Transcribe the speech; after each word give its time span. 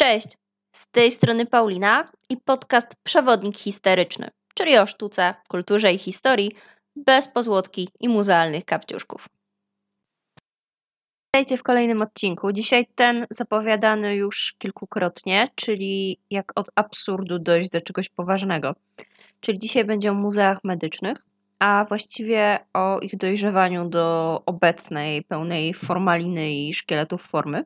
Cześć, 0.00 0.28
z 0.76 0.86
tej 0.90 1.10
strony 1.10 1.46
Paulina 1.46 2.12
i 2.28 2.36
podcast 2.36 2.94
Przewodnik 3.02 3.56
Historyczny, 3.56 4.28
czyli 4.54 4.78
o 4.78 4.86
sztuce, 4.86 5.34
kulturze 5.48 5.92
i 5.92 5.98
historii 5.98 6.52
bez 6.96 7.28
pozłotki 7.28 7.88
i 8.00 8.08
muzealnych 8.08 8.64
kapciuszków. 8.64 9.28
Witajcie 11.26 11.56
w 11.56 11.62
kolejnym 11.62 12.02
odcinku. 12.02 12.52
Dzisiaj 12.52 12.86
ten 12.94 13.26
zapowiadany 13.30 14.14
już 14.14 14.54
kilkukrotnie, 14.58 15.48
czyli 15.54 16.18
jak 16.30 16.52
od 16.54 16.68
absurdu 16.74 17.38
dojść 17.38 17.70
do 17.70 17.80
czegoś 17.80 18.08
poważnego. 18.08 18.74
Czyli 19.40 19.58
dzisiaj 19.58 19.84
będzie 19.84 20.10
o 20.10 20.14
muzeach 20.14 20.58
medycznych, 20.64 21.18
a 21.58 21.84
właściwie 21.88 22.58
o 22.74 23.00
ich 23.00 23.16
dojrzewaniu 23.16 23.88
do 23.88 24.42
obecnej, 24.46 25.22
pełnej 25.22 25.74
formaliny 25.74 26.52
i 26.52 26.74
szkieletów 26.74 27.22
formy. 27.22 27.64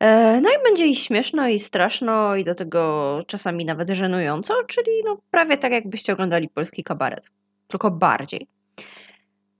E, 0.00 0.40
no 0.40 0.50
i 0.50 0.62
będzie 0.64 0.86
i 0.86 0.96
śmieszno, 0.96 1.48
i 1.48 1.58
straszno, 1.58 2.36
i 2.36 2.44
do 2.44 2.54
tego 2.54 3.22
czasami 3.26 3.64
nawet 3.64 3.90
żenująco, 3.90 4.54
czyli 4.66 4.90
no 5.04 5.18
prawie 5.30 5.58
tak 5.58 5.72
jakbyście 5.72 6.12
oglądali 6.12 6.48
polski 6.48 6.84
kabaret, 6.84 7.30
tylko 7.68 7.90
bardziej. 7.90 8.46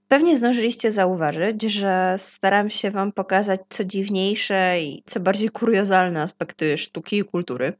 Pewnie 0.09 0.37
zdążyliście 0.37 0.93
zauważyć, 0.93 1.62
że 1.62 2.15
staram 2.19 2.71
się 2.71 2.91
Wam 2.91 3.12
pokazać 3.12 3.61
co 3.69 3.85
dziwniejsze 3.85 4.81
i 4.81 5.03
co 5.07 5.21
bardziej 5.21 5.48
kuriozalne 5.48 6.23
aspekty 6.23 6.79
sztuki 6.79 7.19
i 7.19 7.25
kultury. 7.25 7.73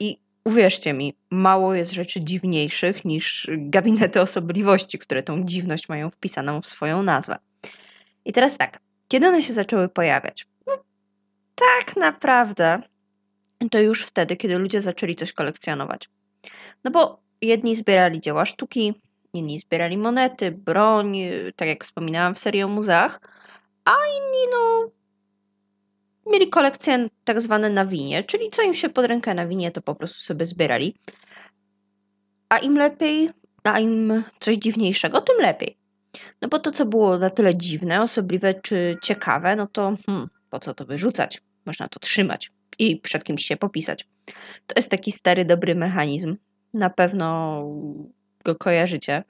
I 0.00 0.18
uwierzcie 0.44 0.92
mi, 0.92 1.14
mało 1.30 1.74
jest 1.74 1.92
rzeczy 1.92 2.20
dziwniejszych 2.20 3.04
niż 3.04 3.50
gabinety 3.50 4.20
osobliwości, 4.20 4.98
które 4.98 5.22
tą 5.22 5.44
dziwność 5.44 5.88
mają 5.88 6.10
wpisaną 6.10 6.60
w 6.60 6.66
swoją 6.66 7.02
nazwę. 7.02 7.38
I 8.24 8.32
teraz 8.32 8.56
tak, 8.56 8.80
kiedy 9.08 9.28
one 9.28 9.42
się 9.42 9.52
zaczęły 9.52 9.88
pojawiać? 9.88 10.49
Tak 11.60 11.96
naprawdę 11.96 12.82
to 13.70 13.80
już 13.80 14.04
wtedy, 14.04 14.36
kiedy 14.36 14.58
ludzie 14.58 14.80
zaczęli 14.80 15.16
coś 15.16 15.32
kolekcjonować. 15.32 16.08
No 16.84 16.90
bo 16.90 17.20
jedni 17.42 17.74
zbierali 17.74 18.20
dzieła 18.20 18.44
sztuki, 18.44 18.94
inni 19.32 19.58
zbierali 19.58 19.98
monety, 19.98 20.50
broń, 20.50 21.16
tak 21.56 21.68
jak 21.68 21.84
wspominałam 21.84 22.34
w 22.34 22.38
serii 22.38 22.62
o 22.62 22.68
muzeach, 22.68 23.20
a 23.84 23.90
inni 23.90 24.52
no 24.52 24.90
mieli 26.32 26.48
kolekcje 26.48 27.08
tak 27.24 27.40
zwane 27.40 27.70
na 27.70 27.86
winie, 27.86 28.24
czyli 28.24 28.50
co 28.50 28.62
im 28.62 28.74
się 28.74 28.88
pod 28.88 29.04
rękę 29.04 29.34
na 29.34 29.46
winie, 29.46 29.70
to 29.70 29.82
po 29.82 29.94
prostu 29.94 30.22
sobie 30.22 30.46
zbierali. 30.46 30.94
A 32.48 32.58
im 32.58 32.76
lepiej, 32.76 33.30
a 33.64 33.80
im 33.80 34.22
coś 34.40 34.56
dziwniejszego, 34.56 35.20
tym 35.20 35.36
lepiej. 35.40 35.76
No 36.42 36.48
bo 36.48 36.58
to, 36.58 36.72
co 36.72 36.86
było 36.86 37.18
na 37.18 37.30
tyle 37.30 37.54
dziwne, 37.54 38.02
osobliwe 38.02 38.54
czy 38.54 38.98
ciekawe, 39.02 39.56
no 39.56 39.66
to 39.66 39.96
hmm, 40.06 40.28
po 40.50 40.60
co 40.60 40.74
to 40.74 40.84
wyrzucać? 40.84 41.42
Można 41.66 41.88
to 41.88 42.00
trzymać 42.00 42.50
i 42.78 42.96
przed 42.96 43.24
kimś 43.24 43.44
się 43.44 43.56
popisać. 43.56 44.06
To 44.66 44.74
jest 44.76 44.90
taki 44.90 45.12
stary, 45.12 45.44
dobry 45.44 45.74
mechanizm. 45.74 46.36
Na 46.74 46.90
pewno 46.90 47.62
go 48.44 48.54
kojarzycie. 48.54 49.24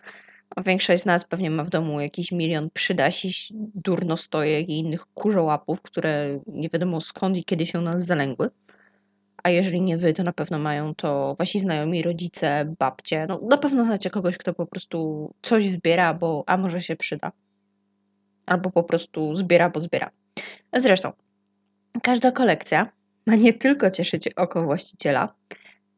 Większość 0.67 1.03
z 1.03 1.06
nas 1.06 1.25
pewnie 1.25 1.51
ma 1.51 1.64
w 1.64 1.70
domu 1.70 2.01
jakiś 2.01 2.33
milion 2.33 2.70
przydasi, 2.75 3.33
durnostojek 3.75 4.69
i 4.69 4.78
innych 4.78 5.06
kurzołapów, 5.14 5.83
które 5.83 6.41
nie 6.47 6.69
wiadomo 6.69 7.01
skąd 7.01 7.36
i 7.36 7.45
kiedy 7.45 7.67
się 7.67 7.78
u 7.78 7.83
nas 7.83 8.06
zalęgły. 8.06 8.51
A 9.42 9.51
jeżeli 9.51 9.81
nie 9.81 9.98
wy, 9.98 10.12
to 10.12 10.23
na 10.23 10.33
pewno 10.33 10.58
mają 10.58 10.95
to 10.95 11.36
wasi 11.39 11.61
znajomi, 11.61 12.03
rodzice, 12.03 12.75
babcie. 12.78 13.27
No, 13.28 13.41
na 13.42 13.56
pewno 13.56 13.84
znacie 13.84 14.11
kogoś, 14.11 14.39
kto 14.39 14.55
po 14.55 14.67
prostu 14.67 15.31
coś 15.42 15.70
zbiera, 15.70 16.14
bo 16.14 16.45
a 16.47 16.56
może 16.56 16.83
się 16.83 16.97
przyda. 16.97 17.33
Albo 18.47 18.70
po 18.70 18.83
prostu 18.83 19.36
zbiera, 19.36 19.70
bo 19.70 19.81
zbiera. 19.81 20.11
Zresztą, 20.77 21.12
Każda 22.03 22.33
kolekcja 22.33 22.93
ma 23.27 23.34
nie 23.34 23.53
tylko 23.53 23.91
cieszyć 23.91 24.29
oko 24.29 24.65
właściciela, 24.65 25.34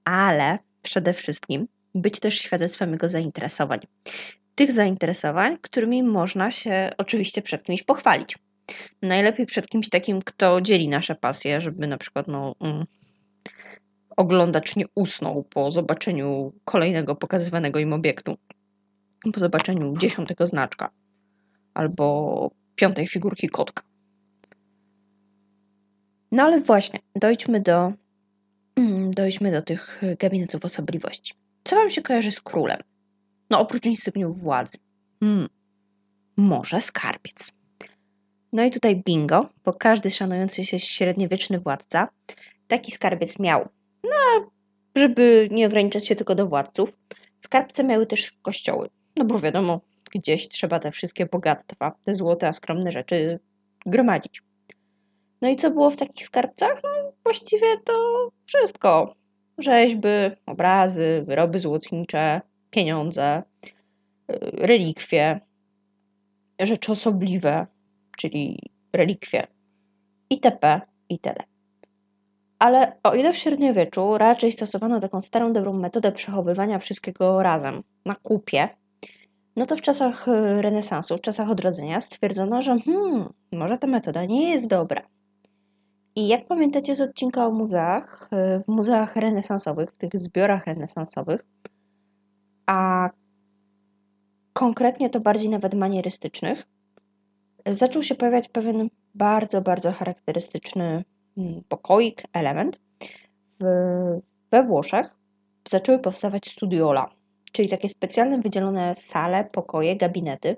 ale 0.04 0.58
przede 0.82 1.12
wszystkim 1.12 1.68
być 1.94 2.20
też 2.20 2.38
świadectwem 2.38 2.92
jego 2.92 3.08
zainteresowań. 3.08 3.80
Tych 4.54 4.72
zainteresowań, 4.72 5.58
którymi 5.62 6.02
można 6.02 6.50
się 6.50 6.90
oczywiście 6.98 7.42
przed 7.42 7.62
kimś 7.62 7.82
pochwalić. 7.82 8.38
Najlepiej 9.02 9.46
przed 9.46 9.68
kimś 9.68 9.88
takim, 9.88 10.22
kto 10.22 10.60
dzieli 10.60 10.88
nasze 10.88 11.14
pasje, 11.14 11.60
żeby 11.60 11.86
na 11.86 11.98
przykład 11.98 12.28
no, 12.28 12.54
mm, 12.60 12.84
oglądacz 14.16 14.76
nie 14.76 14.84
usnął 14.94 15.44
po 15.44 15.70
zobaczeniu 15.70 16.52
kolejnego 16.64 17.16
pokazywanego 17.16 17.78
im 17.78 17.92
obiektu, 17.92 18.36
po 19.32 19.40
zobaczeniu 19.40 19.96
dziesiątego 19.96 20.48
znaczka 20.48 20.90
albo 21.74 22.50
piątej 22.76 23.06
figurki 23.06 23.48
kotka. 23.48 23.91
No 26.32 26.42
ale 26.42 26.60
właśnie, 26.60 27.00
dojdźmy 27.16 27.60
do, 27.60 27.92
dojdźmy 29.10 29.52
do 29.52 29.62
tych 29.62 30.00
gabinetów 30.18 30.64
osobliwości. 30.64 31.34
Co 31.64 31.76
Wam 31.76 31.90
się 31.90 32.02
kojarzy 32.02 32.32
z 32.32 32.40
królem? 32.40 32.78
No 33.50 33.60
oprócz 33.60 33.86
insygnów 33.86 34.40
władzy. 34.40 34.78
Hmm, 35.20 35.48
może 36.36 36.80
skarbiec. 36.80 37.52
No 38.52 38.64
i 38.64 38.70
tutaj 38.70 39.02
bingo, 39.06 39.48
bo 39.64 39.72
każdy 39.72 40.10
szanujący 40.10 40.64
się 40.64 40.80
średniowieczny 40.80 41.60
władca 41.60 42.08
taki 42.68 42.92
skarbiec 42.92 43.38
miał. 43.38 43.68
No, 44.04 44.50
żeby 44.96 45.48
nie 45.50 45.66
ograniczać 45.66 46.06
się 46.06 46.16
tylko 46.16 46.34
do 46.34 46.46
władców, 46.46 46.92
skarbce 47.40 47.84
miały 47.84 48.06
też 48.06 48.32
kościoły. 48.42 48.88
No 49.16 49.24
bo 49.24 49.38
wiadomo, 49.38 49.80
gdzieś 50.14 50.48
trzeba 50.48 50.78
te 50.78 50.90
wszystkie 50.90 51.26
bogactwa, 51.26 51.92
te 52.04 52.14
złote, 52.14 52.48
a 52.48 52.52
skromne 52.52 52.92
rzeczy 52.92 53.38
gromadzić. 53.86 54.42
No 55.42 55.48
i 55.48 55.56
co 55.56 55.70
było 55.70 55.90
w 55.90 55.96
takich 55.96 56.26
skarbcach? 56.26 56.80
No 56.84 57.12
właściwie 57.24 57.66
to 57.84 58.28
wszystko. 58.46 59.14
Rzeźby, 59.58 60.08
obrazy, 60.46 61.24
wyroby 61.26 61.60
złotnicze, 61.60 62.40
pieniądze, 62.70 63.42
y, 64.30 64.38
relikwie, 64.52 65.40
rzeczy 66.60 66.92
osobliwe, 66.92 67.66
czyli 68.18 68.58
relikwie, 68.92 69.46
itp. 70.30 70.80
itd. 71.08 71.44
Ale 72.58 72.92
o 73.02 73.14
ile 73.14 73.32
w 73.32 73.36
średniowieczu 73.36 74.18
raczej 74.18 74.52
stosowano 74.52 75.00
taką 75.00 75.22
starą, 75.22 75.52
dobrą 75.52 75.72
metodę 75.72 76.12
przechowywania 76.12 76.78
wszystkiego 76.78 77.42
razem, 77.42 77.82
na 78.06 78.14
kupie, 78.14 78.68
no 79.56 79.66
to 79.66 79.76
w 79.76 79.80
czasach 79.80 80.28
y, 80.28 80.62
renesansu, 80.62 81.16
w 81.16 81.20
czasach 81.20 81.50
odrodzenia 81.50 82.00
stwierdzono, 82.00 82.62
że 82.62 82.78
hmm, 82.78 83.32
może 83.52 83.78
ta 83.78 83.86
metoda 83.86 84.24
nie 84.24 84.50
jest 84.50 84.66
dobra. 84.66 85.02
I 86.16 86.28
jak 86.28 86.44
pamiętacie 86.44 86.94
z 86.94 87.00
odcinka 87.00 87.46
o 87.46 87.50
muzeach, 87.50 88.30
y, 88.32 88.62
w 88.64 88.68
muzeach 88.68 89.16
renesansowych, 89.16 89.90
w 89.92 89.96
tych 89.96 90.10
zbiorach 90.14 90.66
renesansowych, 90.66 91.44
a 92.66 93.10
konkretnie 94.52 95.10
to 95.10 95.20
bardziej 95.20 95.48
nawet 95.48 95.74
manierystycznych, 95.74 96.62
zaczął 97.66 98.02
się 98.02 98.14
pojawiać 98.14 98.48
pewien 98.48 98.88
bardzo, 99.14 99.60
bardzo 99.60 99.92
charakterystyczny 99.92 101.04
mm, 101.38 101.62
pokoik, 101.68 102.22
element. 102.32 102.78
we 104.50 104.62
Włoszech 104.66 105.10
zaczęły 105.70 105.98
powstawać 105.98 106.50
studiola, 106.50 107.10
czyli 107.52 107.68
takie 107.68 107.88
specjalne 107.88 108.38
wydzielone 108.38 108.94
sale, 108.98 109.44
pokoje, 109.44 109.96
gabinety 109.96 110.56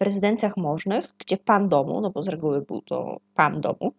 w 0.00 0.04
rezydencjach 0.04 0.56
możnych, 0.56 1.14
gdzie 1.18 1.36
pan 1.36 1.68
domu, 1.68 2.00
no 2.00 2.10
bo 2.10 2.22
z 2.22 2.28
reguły 2.28 2.62
był 2.62 2.82
to 2.82 3.20
pan 3.34 3.60
domu, 3.60 3.92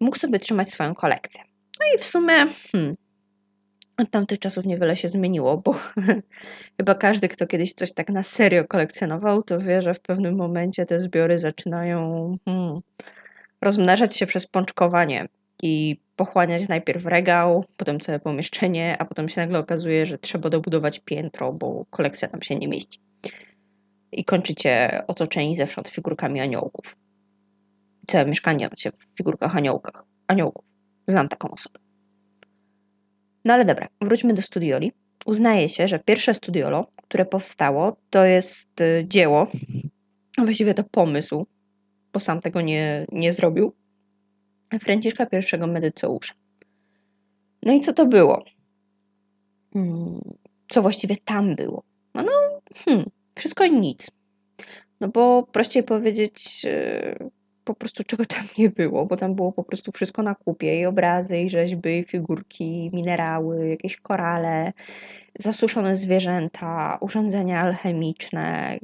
mógł 0.00 0.18
sobie 0.18 0.38
trzymać 0.38 0.70
swoją 0.70 0.94
kolekcję. 0.94 1.42
No 1.80 1.86
i 1.94 1.98
w 1.98 2.04
sumie 2.04 2.46
hmm, 2.72 2.96
od 3.96 4.10
tamtych 4.10 4.38
czasów 4.38 4.66
niewiele 4.66 4.96
się 4.96 5.08
zmieniło, 5.08 5.56
bo 5.56 5.74
chyba 6.76 6.94
każdy, 6.94 7.28
kto 7.28 7.46
kiedyś 7.46 7.72
coś 7.72 7.92
tak 7.92 8.08
na 8.08 8.22
serio 8.22 8.64
kolekcjonował, 8.64 9.42
to 9.42 9.58
wie, 9.58 9.82
że 9.82 9.94
w 9.94 10.00
pewnym 10.00 10.36
momencie 10.36 10.86
te 10.86 11.00
zbiory 11.00 11.38
zaczynają 11.38 12.36
hmm, 12.44 12.80
rozmnażać 13.60 14.16
się 14.16 14.26
przez 14.26 14.46
pączkowanie 14.46 15.28
i 15.62 16.00
pochłaniać 16.16 16.68
najpierw 16.68 17.06
regał, 17.06 17.64
potem 17.76 18.00
całe 18.00 18.20
pomieszczenie, 18.20 18.96
a 18.98 19.04
potem 19.04 19.28
się 19.28 19.40
nagle 19.40 19.58
okazuje, 19.58 20.06
że 20.06 20.18
trzeba 20.18 20.50
dobudować 20.50 21.00
piętro, 21.00 21.52
bo 21.52 21.84
kolekcja 21.90 22.28
tam 22.28 22.42
się 22.42 22.56
nie 22.56 22.68
mieści. 22.68 23.00
I 24.12 24.24
kończycie 24.24 25.02
otoczeni 25.06 25.56
zewsząd 25.56 25.88
figurkami 25.88 26.40
aniołków 26.40 26.96
całe 28.08 28.26
mieszkanie 28.26 28.68
macie 28.68 28.92
w 28.92 29.16
figurkach 29.16 29.56
aniołkach, 29.56 30.04
aniołków. 30.26 30.64
Znam 31.08 31.28
taką 31.28 31.50
osobę. 31.50 31.78
No 33.44 33.54
ale 33.54 33.64
dobra, 33.64 33.88
wróćmy 34.00 34.34
do 34.34 34.42
studioli. 34.42 34.92
Uznaje 35.26 35.68
się, 35.68 35.88
że 35.88 35.98
pierwsze 35.98 36.34
studiolo, 36.34 36.86
które 37.02 37.24
powstało, 37.24 37.96
to 38.10 38.24
jest 38.24 38.80
y, 38.80 39.04
dzieło, 39.08 39.46
właściwie 40.38 40.74
to 40.74 40.84
pomysł, 40.84 41.46
bo 42.12 42.20
sam 42.20 42.40
tego 42.40 42.60
nie, 42.60 43.06
nie 43.12 43.32
zrobił, 43.32 43.72
Franciszka 44.80 45.26
I 45.32 45.66
Medyceusza. 45.66 46.34
No 47.62 47.72
i 47.72 47.80
co 47.80 47.92
to 47.92 48.06
było? 48.06 48.44
Hmm, 49.72 50.20
co 50.68 50.82
właściwie 50.82 51.16
tam 51.24 51.56
było? 51.56 51.82
No, 52.14 52.22
no 52.22 52.32
hmm, 52.74 53.10
wszystko 53.34 53.64
i 53.64 53.72
nic. 53.72 54.10
No 55.00 55.08
bo 55.08 55.42
prościej 55.52 55.82
powiedzieć, 55.82 56.62
y, 56.64 57.30
po 57.68 57.74
prostu 57.74 58.04
czego 58.04 58.24
tam 58.26 58.44
nie 58.58 58.70
było, 58.70 59.06
bo 59.06 59.16
tam 59.16 59.34
było 59.34 59.52
po 59.52 59.64
prostu 59.64 59.92
wszystko 59.92 60.22
na 60.22 60.34
kupie 60.34 60.80
i 60.80 60.86
obrazy, 60.86 61.38
i 61.38 61.50
rzeźby, 61.50 61.98
i 61.98 62.04
figurki, 62.04 62.86
i 62.86 62.90
minerały, 62.96 63.68
jakieś 63.68 63.96
korale, 63.96 64.72
zasuszone 65.38 65.96
zwierzęta, 65.96 66.98
urządzenia 67.00 67.60
alchemiczne, 67.60 68.78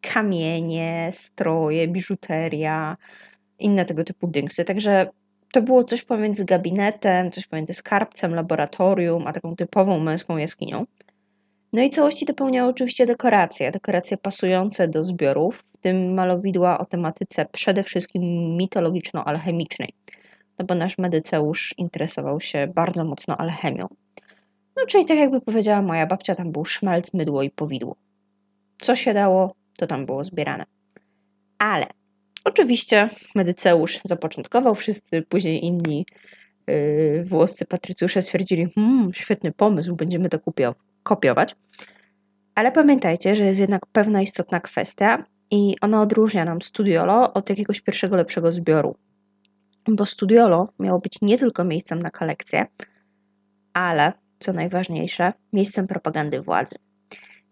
kamienie, 0.00 1.10
stroje, 1.12 1.88
biżuteria, 1.88 2.96
inne 3.58 3.84
tego 3.84 4.04
typu 4.04 4.26
dynksy. 4.26 4.64
Także 4.64 5.08
to 5.52 5.62
było 5.62 5.84
coś 5.84 6.02
pomiędzy 6.02 6.44
gabinetem, 6.44 7.32
coś 7.32 7.46
pomiędzy 7.46 7.74
skarbcem, 7.74 8.34
laboratorium, 8.34 9.26
a 9.26 9.32
taką 9.32 9.56
typową 9.56 10.00
męską 10.00 10.36
jaskinią. 10.36 10.86
No 11.72 11.82
i 11.82 11.90
całości 11.90 12.26
dopełniały 12.26 12.70
oczywiście 12.70 13.06
dekoracje, 13.06 13.70
dekoracje 13.70 14.16
pasujące 14.16 14.88
do 14.88 15.04
zbiorów, 15.04 15.64
w 15.72 15.78
tym 15.78 16.14
malowidła 16.14 16.78
o 16.78 16.84
tematyce 16.84 17.46
przede 17.52 17.82
wszystkim 17.82 18.22
mitologiczno-alchemicznej, 18.56 19.88
no 20.58 20.64
bo 20.64 20.74
nasz 20.74 20.98
medyceusz 20.98 21.74
interesował 21.78 22.40
się 22.40 22.66
bardzo 22.74 23.04
mocno 23.04 23.36
alchemią. 23.36 23.86
No 24.76 24.86
czyli 24.88 25.04
tak 25.04 25.18
jakby 25.18 25.40
powiedziała 25.40 25.82
moja 25.82 26.06
babcia, 26.06 26.34
tam 26.34 26.52
był 26.52 26.64
szmelc, 26.64 27.14
mydło 27.14 27.42
i 27.42 27.50
powidło. 27.50 27.96
Co 28.80 28.96
się 28.96 29.14
dało, 29.14 29.54
to 29.78 29.86
tam 29.86 30.06
było 30.06 30.24
zbierane. 30.24 30.64
Ale 31.58 31.86
oczywiście 32.44 33.08
medyceusz 33.34 34.00
zapoczątkował, 34.04 34.74
wszyscy 34.74 35.22
później 35.22 35.64
inni 35.64 36.06
yy, 36.66 37.24
włoscy 37.24 37.66
patrycjusze 37.66 38.22
stwierdzili, 38.22 38.66
hmm, 38.74 39.14
świetny 39.14 39.52
pomysł, 39.52 39.96
będziemy 39.96 40.28
to 40.28 40.38
kopiować. 41.06 41.56
Ale 42.54 42.72
pamiętajcie, 42.72 43.36
że 43.36 43.44
jest 43.44 43.60
jednak 43.60 43.86
pewna 43.86 44.22
istotna 44.22 44.60
kwestia 44.60 45.24
i 45.50 45.76
ona 45.80 46.00
odróżnia 46.00 46.44
nam 46.44 46.62
studiolo 46.62 47.32
od 47.32 47.50
jakiegoś 47.50 47.80
pierwszego 47.80 48.16
lepszego 48.16 48.52
zbioru. 48.52 48.96
Bo 49.88 50.06
studiolo 50.06 50.68
miało 50.78 50.98
być 50.98 51.18
nie 51.22 51.38
tylko 51.38 51.64
miejscem 51.64 51.98
na 51.98 52.10
kolekcję, 52.10 52.66
ale, 53.72 54.12
co 54.38 54.52
najważniejsze, 54.52 55.32
miejscem 55.52 55.86
propagandy 55.86 56.40
władzy. 56.40 56.76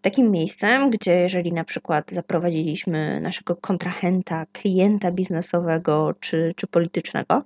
Takim 0.00 0.30
miejscem, 0.30 0.90
gdzie 0.90 1.16
jeżeli 1.16 1.52
na 1.52 1.64
przykład 1.64 2.12
zaprowadziliśmy 2.12 3.20
naszego 3.20 3.56
kontrahenta, 3.56 4.46
klienta 4.52 5.10
biznesowego 5.10 6.14
czy, 6.20 6.52
czy 6.56 6.66
politycznego, 6.66 7.44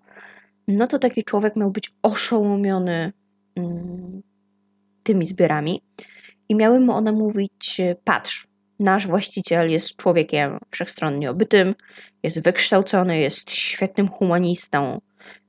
no 0.68 0.86
to 0.86 0.98
taki 0.98 1.24
człowiek 1.24 1.56
miał 1.56 1.70
być 1.70 1.92
oszołomiony 2.02 3.12
mm, 3.56 4.22
tymi 5.08 5.26
zbiorami 5.26 5.82
i 6.48 6.54
miały 6.54 6.80
mu 6.80 6.92
one 6.92 7.12
mówić: 7.12 7.80
patrz, 8.04 8.46
nasz 8.80 9.06
właściciel 9.06 9.70
jest 9.70 9.96
człowiekiem 9.96 10.58
wszechstronnie 10.70 11.30
obytym, 11.30 11.74
jest 12.22 12.40
wykształcony, 12.40 13.18
jest 13.18 13.50
świetnym 13.50 14.08
humanistą, 14.08 15.00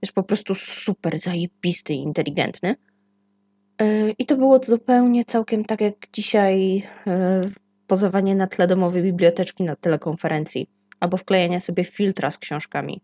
jest 0.02 0.14
po 0.14 0.24
prostu 0.24 0.56
super 0.56 1.20
zajebisty 1.20 1.94
i 1.94 1.98
inteligentny. 1.98 2.76
E, 3.82 4.12
I 4.12 4.26
to 4.26 4.38
było 4.38 4.60
zupełnie 4.60 5.26
całkiem 5.26 5.66
tak 5.66 5.82
jak 5.82 5.96
dzisiaj 6.14 6.88
e, 7.08 7.42
pozowanie 7.88 8.36
na 8.36 8.48
tle 8.48 8.68
domowej 8.68 9.04
biblioteczki 9.04 9.64
na 9.64 9.76
telekonferencji 9.76 10.70
albo 11.00 11.18
wklejenie 11.18 11.62
sobie 11.62 11.84
filtra 11.84 12.32
z 12.32 12.38
książkami. 12.38 13.02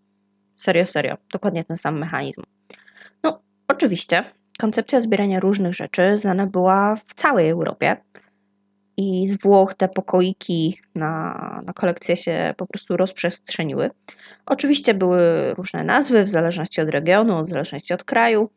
Serio, 0.56 0.86
serio, 0.86 1.18
dokładnie 1.34 1.64
ten 1.64 1.78
sam 1.78 2.00
mechanizm. 2.00 2.42
No, 3.24 3.42
oczywiście, 3.68 4.24
koncepcja 4.60 5.02
zbierania 5.02 5.40
różnych 5.40 5.74
rzeczy 5.74 6.18
znana 6.18 6.48
była 6.48 6.96
w 6.96 7.14
całej 7.14 7.50
Europie 7.50 7.98
i 8.98 9.28
z 9.28 9.42
Włoch 9.42 9.74
te 9.74 9.88
pokoiki 9.88 10.80
na, 10.96 11.62
na 11.66 11.74
kolekcję 11.74 12.18
się 12.18 12.54
po 12.58 12.68
prostu 12.68 12.98
rozprzestrzeniły. 12.98 13.92
Oczywiście 14.46 14.94
były 14.94 15.54
różne 15.54 15.84
nazwy 15.84 16.24
w 16.24 16.30
zależności 16.30 16.82
od 16.82 16.90
regionu, 16.90 17.44
w 17.44 17.50
zależności 17.50 17.94
od 17.94 18.04
kraju. 18.04 18.50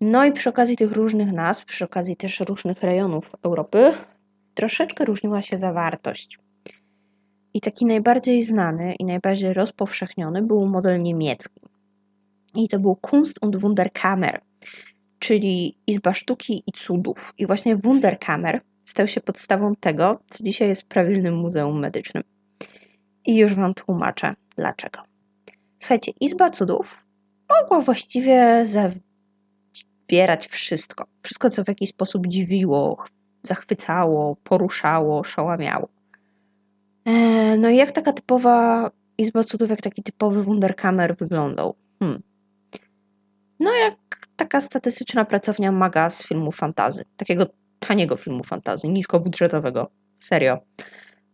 No 0.00 0.24
i 0.24 0.32
przy 0.32 0.48
okazji 0.48 0.76
tych 0.76 0.92
różnych 0.92 1.32
nazw, 1.32 1.64
przy 1.64 1.84
okazji 1.84 2.16
też 2.16 2.40
różnych 2.40 2.82
rejonów 2.82 3.30
Europy, 3.42 3.92
troszeczkę 4.54 5.04
różniła 5.04 5.42
się 5.42 5.56
zawartość. 5.56 6.38
I 7.54 7.60
taki 7.60 7.86
najbardziej 7.86 8.42
znany 8.42 8.94
i 8.94 9.04
najbardziej 9.04 9.52
rozpowszechniony 9.52 10.42
był 10.42 10.66
model 10.66 11.02
niemiecki. 11.02 11.60
I 12.54 12.68
to 12.68 12.78
był 12.78 12.96
Kunst 12.96 13.38
und 13.42 13.56
Wunderkammer, 13.56 14.40
czyli 15.18 15.76
Izba 15.86 16.14
Sztuki 16.14 16.62
i 16.66 16.72
Cudów. 16.72 17.34
I 17.38 17.46
właśnie 17.46 17.76
Wunderkammer 17.76 18.60
stał 18.84 19.08
się 19.08 19.20
podstawą 19.20 19.74
tego, 19.80 20.20
co 20.26 20.44
dzisiaj 20.44 20.68
jest 20.68 20.88
prawilnym 20.88 21.36
muzeum 21.36 21.80
medycznym. 21.80 22.22
I 23.26 23.36
już 23.36 23.54
Wam 23.54 23.74
tłumaczę 23.74 24.34
dlaczego. 24.56 25.02
Słuchajcie, 25.78 26.12
Izba 26.20 26.50
Cudów 26.50 27.04
mogła 27.50 27.80
właściwie 27.80 28.64
zawierać 28.64 30.46
wszystko. 30.48 31.06
Wszystko, 31.22 31.50
co 31.50 31.64
w 31.64 31.68
jakiś 31.68 31.88
sposób 31.88 32.26
dziwiło, 32.26 33.04
zachwycało, 33.42 34.36
poruszało, 34.44 35.24
szałamiało. 35.24 35.88
E, 37.04 37.56
no 37.56 37.68
i 37.68 37.76
jak 37.76 37.92
taka 37.92 38.12
typowa 38.12 38.90
Izba 39.18 39.44
Cudów, 39.44 39.70
jak 39.70 39.82
taki 39.82 40.02
typowy 40.02 40.42
Wunderkammer 40.42 41.16
wyglądał? 41.16 41.74
Hmm. 41.98 42.22
No 43.60 43.72
jak 43.72 44.07
taka 44.38 44.60
statystyczna 44.60 45.24
pracownia 45.24 45.72
maga 45.72 46.10
z 46.10 46.26
filmu 46.26 46.52
fantazy. 46.52 47.04
Takiego 47.16 47.46
taniego 47.78 48.16
filmu 48.16 48.44
fantazy, 48.44 48.88
niskobudżetowego. 48.88 49.90
Serio. 50.18 50.58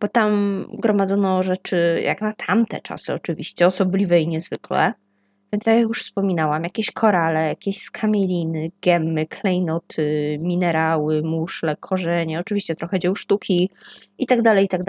Bo 0.00 0.08
tam 0.08 0.64
gromadzono 0.72 1.42
rzeczy, 1.42 2.00
jak 2.04 2.22
na 2.22 2.32
tamte 2.34 2.80
czasy 2.80 3.14
oczywiście, 3.14 3.66
osobliwe 3.66 4.20
i 4.20 4.28
niezwykłe. 4.28 4.92
Więc 5.52 5.66
jak 5.66 5.78
już 5.78 6.02
wspominałam, 6.02 6.64
jakieś 6.64 6.90
korale, 6.90 7.48
jakieś 7.48 7.78
skamieliny, 7.78 8.70
gemmy, 8.82 9.26
klejnoty, 9.26 10.38
minerały, 10.40 11.22
muszle, 11.22 11.76
korzenie, 11.76 12.40
oczywiście 12.40 12.76
trochę 12.76 12.98
dzieł 12.98 13.16
sztuki 13.16 13.70
i 14.18 14.26
tak 14.26 14.42
dalej, 14.42 14.64
i 14.64 14.68
tak. 14.68 14.82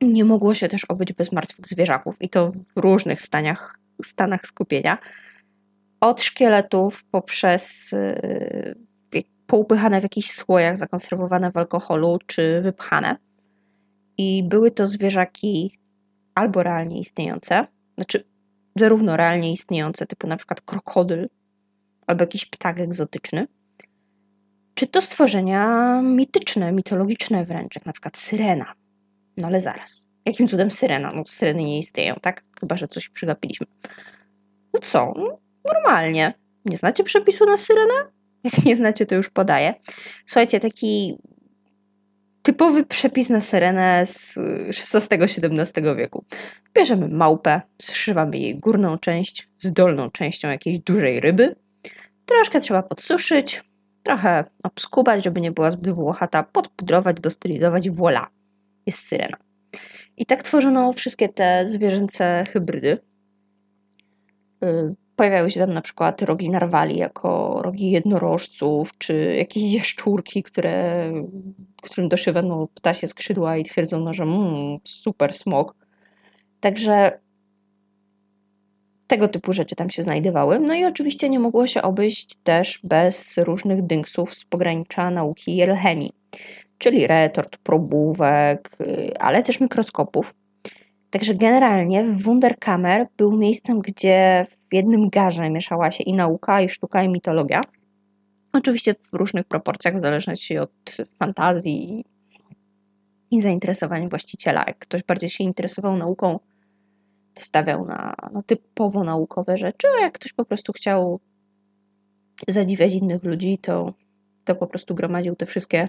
Nie 0.00 0.24
mogło 0.24 0.54
się 0.54 0.68
też 0.68 0.84
obyć 0.84 1.12
bez 1.12 1.32
martwych 1.32 1.68
zwierzaków 1.68 2.16
i 2.20 2.28
to 2.28 2.50
w 2.50 2.76
różnych 2.76 3.20
stanach, 3.20 3.78
stanach 4.04 4.46
skupienia. 4.46 4.98
Od 6.02 6.22
szkieletów 6.22 7.04
poprzez 7.04 7.92
y, 7.92 8.74
poupychane 9.46 10.00
w 10.00 10.02
jakichś 10.02 10.30
słojach, 10.30 10.78
zakonserwowane 10.78 11.52
w 11.52 11.56
alkoholu 11.56 12.18
czy 12.26 12.60
wypchane. 12.62 13.16
I 14.18 14.42
były 14.42 14.70
to 14.70 14.86
zwierzaki 14.86 15.78
albo 16.34 16.62
realnie 16.62 17.00
istniejące, 17.00 17.66
znaczy 17.94 18.24
zarówno 18.76 19.16
realnie 19.16 19.52
istniejące, 19.52 20.06
typu 20.06 20.26
na 20.26 20.36
przykład 20.36 20.60
krokodyl 20.60 21.28
albo 22.06 22.22
jakiś 22.22 22.46
ptak 22.46 22.80
egzotyczny, 22.80 23.48
czy 24.74 24.86
to 24.86 25.02
stworzenia 25.02 26.00
mityczne, 26.02 26.72
mitologiczne 26.72 27.44
wręcz, 27.44 27.74
jak 27.74 27.86
na 27.86 27.92
przykład 27.92 28.18
syrena. 28.18 28.72
No 29.36 29.46
ale 29.46 29.60
zaraz. 29.60 30.06
Jakim 30.26 30.48
cudem 30.48 30.70
syrena? 30.70 31.12
No 31.14 31.22
syreny 31.26 31.64
nie 31.64 31.78
istnieją, 31.78 32.14
tak? 32.22 32.44
Chyba, 32.60 32.76
że 32.76 32.88
coś 32.88 33.08
przegapiliśmy. 33.08 33.66
No 34.74 34.80
co? 34.80 35.14
Normalnie. 35.64 36.34
Nie 36.64 36.76
znacie 36.76 37.04
przepisu 37.04 37.46
na 37.46 37.56
syrenę? 37.56 37.94
Jak 38.44 38.64
nie 38.64 38.76
znacie, 38.76 39.06
to 39.06 39.14
już 39.14 39.30
podaję. 39.30 39.74
Słuchajcie, 40.26 40.60
taki 40.60 41.18
typowy 42.42 42.86
przepis 42.86 43.30
na 43.30 43.40
syrenę 43.40 44.06
z 44.06 44.38
XVI-XVII 44.94 45.96
wieku. 45.96 46.24
Bierzemy 46.74 47.08
małpę, 47.08 47.60
zszywamy 47.82 48.38
jej 48.38 48.58
górną 48.58 48.98
część 48.98 49.48
z 49.58 49.72
dolną 49.72 50.10
częścią 50.10 50.48
jakiejś 50.48 50.78
dużej 50.78 51.20
ryby. 51.20 51.56
Troszkę 52.26 52.60
trzeba 52.60 52.82
podsuszyć, 52.82 53.64
trochę 54.02 54.44
obskubać, 54.64 55.24
żeby 55.24 55.40
nie 55.40 55.52
była 55.52 55.70
zbyt 55.70 55.94
włochata, 55.94 56.42
podpudrować, 56.42 57.20
dostylizować 57.20 57.86
i 57.86 57.92
voilà, 57.92 58.26
jest 58.86 59.06
syrena. 59.06 59.36
I 60.16 60.26
tak 60.26 60.42
tworzono 60.42 60.92
wszystkie 60.92 61.28
te 61.28 61.68
zwierzęce 61.68 62.44
hybrydy. 62.52 62.98
Pojawiały 65.22 65.50
się 65.50 65.60
tam 65.60 65.74
na 65.74 65.80
przykład 65.80 66.22
rogi 66.22 66.50
narwali 66.50 66.98
jako 66.98 67.60
rogi 67.62 67.90
jednorożców, 67.90 68.98
czy 68.98 69.34
jakieś 69.38 69.72
jaszczurki, 69.72 70.42
które, 70.42 71.06
którym 71.82 72.08
doszywano 72.08 72.68
ptasie 72.74 73.08
skrzydła 73.08 73.56
i 73.56 73.64
twierdzono, 73.64 74.14
że 74.14 74.22
mmm, 74.22 74.78
super 74.84 75.34
smok. 75.34 75.74
Także 76.60 77.20
tego 79.06 79.28
typu 79.28 79.52
rzeczy 79.52 79.76
tam 79.76 79.90
się 79.90 80.02
znajdowały. 80.02 80.60
No 80.60 80.74
i 80.74 80.84
oczywiście 80.84 81.28
nie 81.28 81.38
mogło 81.38 81.66
się 81.66 81.82
obejść 81.82 82.34
też 82.44 82.80
bez 82.84 83.38
różnych 83.38 83.82
dynksów 83.82 84.34
z 84.34 84.44
pogranicza 84.44 85.10
nauki 85.10 85.56
i 85.56 85.62
alchemii, 85.62 86.12
czyli 86.78 87.06
retort, 87.06 87.56
probówek, 87.56 88.76
y, 88.80 89.18
ale 89.18 89.42
też 89.42 89.60
mikroskopów. 89.60 90.34
Także 91.10 91.34
generalnie 91.34 92.04
Wunderkammer 92.04 93.06
był 93.16 93.38
miejscem, 93.38 93.80
gdzie 93.80 94.46
w 94.72 94.74
jednym 94.74 95.10
garze 95.10 95.50
mieszała 95.50 95.90
się 95.90 96.04
i 96.04 96.12
nauka, 96.12 96.60
i 96.60 96.68
sztuka, 96.68 97.02
i 97.02 97.08
mitologia. 97.08 97.60
Oczywiście 98.54 98.94
w 98.94 99.16
różnych 99.16 99.46
proporcjach, 99.46 99.96
w 99.96 100.00
zależności 100.00 100.58
od 100.58 100.96
fantazji 101.18 102.04
i 103.30 103.42
zainteresowań 103.42 104.08
właściciela. 104.08 104.64
Jak 104.66 104.78
ktoś 104.78 105.02
bardziej 105.02 105.30
się 105.30 105.44
interesował 105.44 105.96
nauką, 105.96 106.38
stawiał 107.38 107.84
na 107.84 108.14
no, 108.32 108.42
typowo 108.42 109.04
naukowe 109.04 109.58
rzeczy, 109.58 109.86
a 109.98 110.00
jak 110.00 110.12
ktoś 110.14 110.32
po 110.32 110.44
prostu 110.44 110.72
chciał 110.72 111.20
zadziwiać 112.48 112.92
innych 112.92 113.24
ludzi, 113.24 113.58
to, 113.58 113.94
to 114.44 114.54
po 114.54 114.66
prostu 114.66 114.94
gromadził 114.94 115.36
te 115.36 115.46
wszystkie 115.46 115.88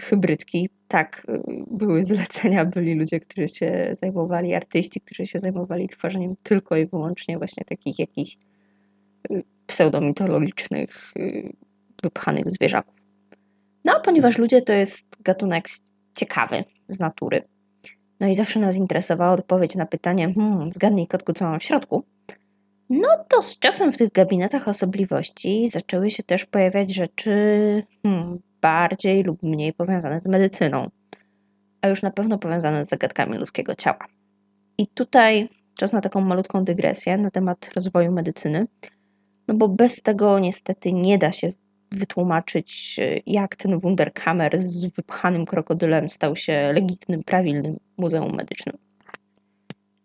hybrydki. 0.00 0.70
Tak, 0.88 1.26
y, 1.28 1.42
były 1.70 2.04
zlecenia, 2.04 2.64
byli 2.64 2.94
ludzie, 2.94 3.20
którzy 3.20 3.48
się 3.48 3.96
zajmowali, 4.02 4.54
artyści, 4.54 5.00
którzy 5.00 5.26
się 5.26 5.40
zajmowali 5.40 5.88
tworzeniem 5.88 6.34
tylko 6.42 6.76
i 6.76 6.86
wyłącznie 6.86 7.38
właśnie 7.38 7.64
takich 7.64 7.98
jakichś 7.98 8.36
y, 9.30 9.42
pseudomitologicznych, 9.66 11.14
wypchanych 12.02 12.50
zwierzaków. 12.50 12.94
No, 13.84 13.92
a 13.96 14.00
ponieważ 14.00 14.38
ludzie 14.38 14.62
to 14.62 14.72
jest 14.72 15.22
gatunek 15.22 15.68
ciekawy 16.16 16.64
z 16.88 16.98
natury, 16.98 17.42
no 18.20 18.28
i 18.28 18.34
zawsze 18.34 18.60
nas 18.60 18.76
interesowała 18.76 19.32
odpowiedź 19.32 19.74
na 19.74 19.86
pytanie, 19.86 20.34
hmm, 20.34 20.72
zgadnij 20.72 21.06
kotku, 21.06 21.32
co 21.32 21.44
mam 21.44 21.60
w 21.60 21.64
środku, 21.64 22.04
no 22.90 23.08
to 23.28 23.42
z 23.42 23.58
czasem 23.58 23.92
w 23.92 23.98
tych 23.98 24.12
gabinetach 24.12 24.68
osobliwości 24.68 25.68
zaczęły 25.72 26.10
się 26.10 26.22
też 26.22 26.44
pojawiać 26.44 26.94
rzeczy 26.94 27.32
hmm, 28.02 28.38
bardziej 28.60 29.22
lub 29.22 29.42
mniej 29.42 29.72
powiązane 29.72 30.20
z 30.20 30.26
medycyną, 30.26 30.90
a 31.80 31.88
już 31.88 32.02
na 32.02 32.10
pewno 32.10 32.38
powiązane 32.38 32.86
z 32.86 32.88
zagadkami 32.88 33.38
ludzkiego 33.38 33.74
ciała. 33.74 34.06
I 34.78 34.86
tutaj 34.86 35.48
czas 35.76 35.92
na 35.92 36.00
taką 36.00 36.20
malutką 36.20 36.64
dygresję 36.64 37.18
na 37.18 37.30
temat 37.30 37.70
rozwoju 37.74 38.12
medycyny, 38.12 38.66
no 39.48 39.54
bo 39.54 39.68
bez 39.68 40.02
tego 40.02 40.38
niestety 40.38 40.92
nie 40.92 41.18
da 41.18 41.32
się 41.32 41.52
wytłumaczyć, 41.92 42.96
jak 43.26 43.56
ten 43.56 43.80
Wunderkammer 43.80 44.62
z 44.62 44.86
wypchanym 44.86 45.46
krokodylem 45.46 46.08
stał 46.08 46.36
się 46.36 46.72
legitnym, 46.74 47.24
prawilnym 47.24 47.76
muzeum 47.96 48.36
medycznym. 48.36 48.76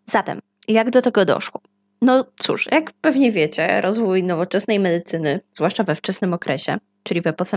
Zatem, 0.06 0.40
jak 0.68 0.90
do 0.90 1.02
tego 1.02 1.24
doszło? 1.24 1.60
No 2.02 2.24
cóż, 2.36 2.68
jak 2.72 2.92
pewnie 2.92 3.32
wiecie, 3.32 3.80
rozwój 3.80 4.22
nowoczesnej 4.22 4.80
medycyny, 4.80 5.40
zwłaszcza 5.52 5.84
we 5.84 5.94
wczesnym 5.94 6.34
okresie, 6.34 6.76
czyli 7.02 7.22
w 7.22 7.26
epoce 7.26 7.56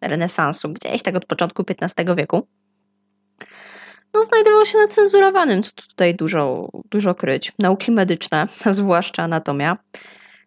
renesansu, 0.00 0.72
gdzieś 0.72 1.02
tak 1.02 1.16
od 1.16 1.26
początku 1.26 1.64
XV 1.68 2.16
wieku, 2.16 2.46
no, 4.14 4.22
znajdował 4.22 4.66
się 4.66 4.78
na 4.78 4.88
cenzurowanym, 4.88 5.62
co 5.62 5.72
tutaj 5.72 6.14
dużo, 6.14 6.68
dużo 6.90 7.14
kryć. 7.14 7.52
Nauki 7.58 7.92
medyczne, 7.92 8.46
zwłaszcza 8.70 9.22
anatomia, 9.22 9.76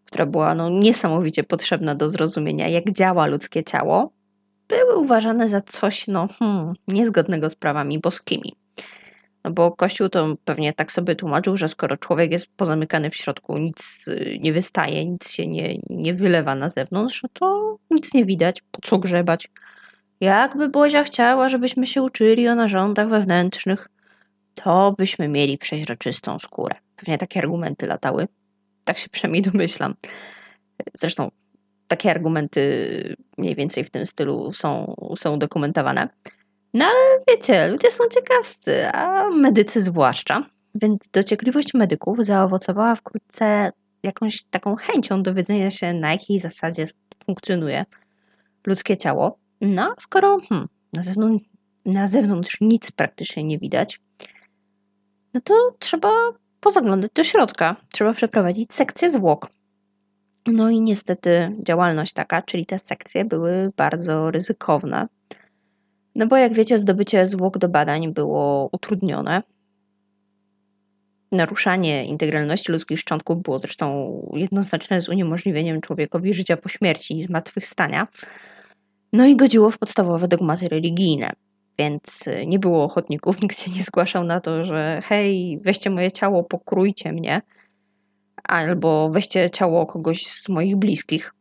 która 0.05 0.25
była 0.25 0.55
no, 0.55 0.69
niesamowicie 0.69 1.43
potrzebna 1.43 1.95
do 1.95 2.09
zrozumienia, 2.09 2.67
jak 2.67 2.91
działa 2.91 3.25
ludzkie 3.25 3.63
ciało, 3.63 4.11
były 4.67 4.97
uważane 4.97 5.49
za 5.49 5.61
coś 5.61 6.07
no, 6.07 6.27
hmm, 6.39 6.73
niezgodnego 6.87 7.49
z 7.49 7.55
prawami 7.55 7.99
boskimi. 7.99 8.55
No 9.43 9.51
bo 9.51 9.71
Kościół 9.71 10.09
to 10.09 10.35
pewnie 10.45 10.73
tak 10.73 10.91
sobie 10.91 11.15
tłumaczył, 11.15 11.57
że 11.57 11.67
skoro 11.67 11.97
człowiek 11.97 12.31
jest 12.31 12.55
pozamykany 12.55 13.09
w 13.09 13.15
środku, 13.15 13.57
nic 13.57 14.07
y, 14.07 14.37
nie 14.41 14.53
wystaje, 14.53 15.05
nic 15.05 15.31
się 15.31 15.47
nie, 15.47 15.77
nie 15.89 16.13
wylewa 16.13 16.55
na 16.55 16.69
zewnątrz, 16.69 17.23
no 17.23 17.29
to 17.33 17.77
nic 17.91 18.13
nie 18.13 18.25
widać, 18.25 18.61
po 18.71 18.81
co 18.81 18.97
grzebać. 18.97 19.49
Jakby 20.19 20.69
Bozia 20.69 21.03
chciała, 21.03 21.49
żebyśmy 21.49 21.87
się 21.87 22.01
uczyli 22.01 22.47
o 22.47 22.55
narządach 22.55 23.09
wewnętrznych, 23.09 23.87
to 24.53 24.95
byśmy 24.97 25.27
mieli 25.27 25.57
przeźroczystą 25.57 26.39
skórę. 26.39 26.75
Pewnie 26.95 27.17
takie 27.17 27.39
argumenty 27.39 27.87
latały. 27.87 28.27
Tak 28.83 28.97
się 28.97 29.09
przynajmniej 29.09 29.41
domyślam. 29.51 29.95
Zresztą 30.93 31.31
takie 31.87 32.11
argumenty 32.11 33.15
mniej 33.37 33.55
więcej 33.55 33.83
w 33.83 33.89
tym 33.89 34.05
stylu 34.05 34.53
są, 34.53 34.95
są 35.17 35.39
dokumentowane. 35.39 36.09
No 36.73 36.85
ale 36.85 37.23
wiecie, 37.27 37.67
ludzie 37.67 37.91
są 37.91 38.03
ciekawscy, 38.07 38.87
a 38.87 39.29
medycy 39.29 39.81
zwłaszcza. 39.81 40.43
Więc 40.75 41.09
dociekliwość 41.13 41.73
medyków 41.73 42.25
zaowocowała 42.25 42.95
wkrótce 42.95 43.71
jakąś 44.03 44.43
taką 44.43 44.75
chęcią 44.75 45.23
dowiedzenia 45.23 45.71
się, 45.71 45.93
na 45.93 46.11
jakiej 46.11 46.39
zasadzie 46.39 46.85
funkcjonuje 47.25 47.85
ludzkie 48.67 48.97
ciało. 48.97 49.37
No, 49.61 49.95
skoro 49.99 50.37
hmm, 50.49 50.67
na, 50.93 51.03
zewnątrz, 51.03 51.45
na 51.85 52.07
zewnątrz 52.07 52.57
nic 52.61 52.91
praktycznie 52.91 53.43
nie 53.43 53.59
widać, 53.59 53.99
no 55.33 55.41
to 55.41 55.75
trzeba 55.79 56.11
pozaglądać 56.59 57.11
do 57.15 57.23
środka. 57.23 57.75
Trzeba 57.91 58.13
przeprowadzić 58.13 58.73
sekcję 58.73 59.09
zwłok. 59.09 59.47
No 60.47 60.69
i 60.69 60.81
niestety 60.81 61.55
działalność 61.63 62.13
taka, 62.13 62.41
czyli 62.41 62.65
te 62.65 62.79
sekcje 62.79 63.25
były 63.25 63.71
bardzo 63.77 64.31
ryzykowne. 64.31 65.07
No 66.15 66.27
bo 66.27 66.37
jak 66.37 66.53
wiecie, 66.53 66.77
zdobycie 66.77 67.27
zwłok 67.27 67.57
do 67.57 67.69
badań 67.69 68.13
było 68.13 68.69
utrudnione. 68.71 69.43
Naruszanie 71.31 72.05
integralności 72.05 72.71
ludzkich 72.71 72.99
szczątków 72.99 73.41
było 73.41 73.59
zresztą 73.59 74.21
jednoznaczne 74.33 75.01
z 75.01 75.09
uniemożliwieniem 75.09 75.81
człowiekowi 75.81 76.33
życia 76.33 76.57
po 76.57 76.69
śmierci 76.69 77.17
i 77.17 77.21
zmartwychwstania. 77.21 78.07
No 79.13 79.25
i 79.25 79.35
godziło 79.35 79.71
w 79.71 79.77
podstawowe 79.77 80.27
dogmaty 80.27 80.67
religijne. 80.67 81.31
Więc 81.79 82.25
nie 82.47 82.59
było 82.59 82.83
ochotników, 82.83 83.39
nikt 83.41 83.59
się 83.59 83.71
nie 83.71 83.83
zgłaszał 83.83 84.23
na 84.23 84.41
to, 84.41 84.65
że 84.65 85.01
hej, 85.03 85.59
weźcie 85.63 85.89
moje 85.89 86.11
ciało, 86.11 86.43
pokrójcie 86.43 87.13
mnie, 87.13 87.41
albo 88.43 89.09
weźcie 89.09 89.49
ciało 89.49 89.85
kogoś 89.85 90.27
z 90.27 90.49
moich 90.49 90.75
bliskich. 90.75 91.33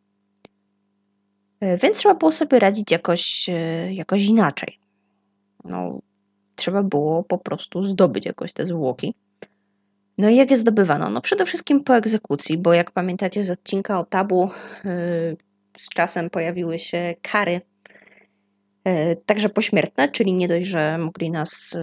E, 1.61 1.79
więc 1.79 1.97
trzeba 1.97 2.15
było 2.15 2.33
sobie 2.33 2.59
radzić 2.59 2.91
jakoś, 2.91 3.49
e, 3.49 3.95
jakoś 3.95 4.25
inaczej. 4.25 4.79
No, 5.65 5.99
trzeba 6.57 6.83
było 6.83 7.23
po 7.23 7.39
prostu 7.39 7.85
zdobyć 7.85 8.27
jakoś 8.27 8.53
te 8.53 8.67
zwłoki. 8.67 9.15
No 10.19 10.29
i 10.29 10.37
jak 10.37 10.51
je 10.51 10.57
zdobywano? 10.57 11.11
No 11.11 11.21
przede 11.21 11.47
wszystkim 11.47 11.85
po 11.85 11.97
egzekucji, 11.97 12.59
bo 12.59 12.73
jak 12.73 12.91
pamiętacie 12.91 13.45
z 13.45 13.51
odcinka 13.51 13.99
o 13.99 14.05
tabu, 14.05 14.51
e, 14.85 14.91
z 15.79 15.89
czasem 15.89 16.31
pojawiły 16.31 16.79
się 16.79 17.15
kary 17.23 17.61
także 19.27 19.49
pośmiertne, 19.49 20.09
czyli 20.09 20.33
nie 20.33 20.49
dość, 20.49 20.67
że 20.67 20.99
mogli 20.99 21.31
nas 21.31 21.77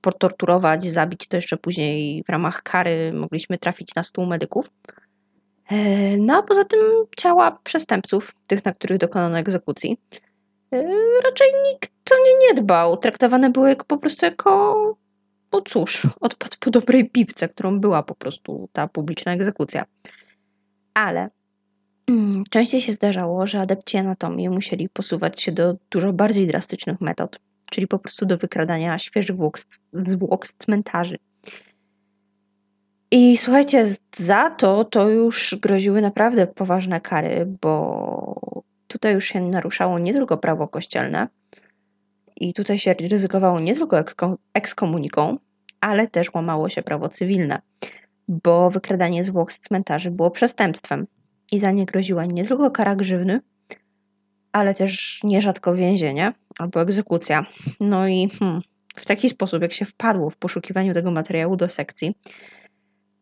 potorturować, 0.00 0.84
zabić, 0.84 1.28
to 1.28 1.36
jeszcze 1.36 1.56
później 1.56 2.24
w 2.24 2.28
ramach 2.28 2.62
kary 2.62 3.12
mogliśmy 3.12 3.58
trafić 3.58 3.94
na 3.94 4.02
stół 4.02 4.26
medyków. 4.26 4.70
E, 5.70 6.16
no 6.16 6.36
a 6.36 6.42
poza 6.42 6.64
tym 6.64 6.80
ciała 7.16 7.58
przestępców, 7.64 8.34
tych, 8.46 8.64
na 8.64 8.72
których 8.72 8.98
dokonano 8.98 9.38
egzekucji, 9.38 9.98
e, 10.72 10.82
raczej 11.24 11.48
nikt 11.72 11.92
to 12.04 12.14
nie, 12.16 12.48
nie 12.48 12.62
dbał. 12.62 12.96
Traktowane 12.96 13.50
były 13.50 13.76
po 13.76 13.98
prostu 13.98 14.26
jako, 14.26 14.96
no 15.52 15.62
cóż, 15.62 16.06
odpad 16.20 16.56
po 16.56 16.70
dobrej 16.70 17.10
piwce, 17.10 17.48
którą 17.48 17.80
była 17.80 18.02
po 18.02 18.14
prostu 18.14 18.68
ta 18.72 18.88
publiczna 18.88 19.32
egzekucja. 19.32 19.84
Ale 20.94 21.30
mm, 22.08 22.44
częściej 22.50 22.80
się 22.80 22.92
zdarzało, 22.92 23.46
że 23.46 23.60
adepci 23.60 23.96
anatomii 23.96 24.48
musieli 24.48 24.88
posuwać 24.88 25.42
się 25.42 25.52
do 25.52 25.74
dużo 25.90 26.12
bardziej 26.12 26.46
drastycznych 26.46 27.00
metod, 27.00 27.40
czyli 27.70 27.86
po 27.86 27.98
prostu 27.98 28.26
do 28.26 28.38
wykradania 28.38 28.98
świeżych 28.98 29.36
zwłok 29.92 30.46
z 30.46 30.54
cmentarzy. 30.54 31.18
I 33.14 33.36
słuchajcie, 33.36 33.86
za 34.16 34.50
to 34.50 34.84
to 34.84 35.08
już 35.08 35.56
groziły 35.62 36.02
naprawdę 36.02 36.46
poważne 36.46 37.00
kary, 37.00 37.46
bo 37.60 38.62
tutaj 38.86 39.14
już 39.14 39.24
się 39.24 39.40
naruszało 39.40 39.98
nie 39.98 40.12
tylko 40.12 40.36
prawo 40.36 40.68
kościelne 40.68 41.28
i 42.36 42.54
tutaj 42.54 42.78
się 42.78 42.94
ryzykowało 42.94 43.60
nie 43.60 43.74
tylko 43.74 44.04
ekskomuniką, 44.54 45.38
ale 45.80 46.08
też 46.08 46.34
łamało 46.34 46.68
się 46.68 46.82
prawo 46.82 47.08
cywilne, 47.08 47.60
bo 48.28 48.70
wykradanie 48.70 49.24
zwłok 49.24 49.52
z 49.52 49.60
cmentarzy 49.60 50.10
było 50.10 50.30
przestępstwem 50.30 51.06
i 51.52 51.58
za 51.58 51.70
nie 51.70 51.86
groziła 51.86 52.26
nie 52.26 52.44
tylko 52.44 52.70
kara 52.70 52.96
grzywny, 52.96 53.40
ale 54.52 54.74
też 54.74 55.20
nierzadko 55.24 55.74
więzienie 55.74 56.32
albo 56.58 56.82
egzekucja. 56.82 57.46
No 57.80 58.08
i 58.08 58.28
hmm, 58.38 58.60
w 58.96 59.06
taki 59.06 59.28
sposób, 59.28 59.62
jak 59.62 59.72
się 59.72 59.84
wpadło 59.84 60.30
w 60.30 60.36
poszukiwaniu 60.36 60.94
tego 60.94 61.10
materiału 61.10 61.56
do 61.56 61.68
sekcji, 61.68 62.14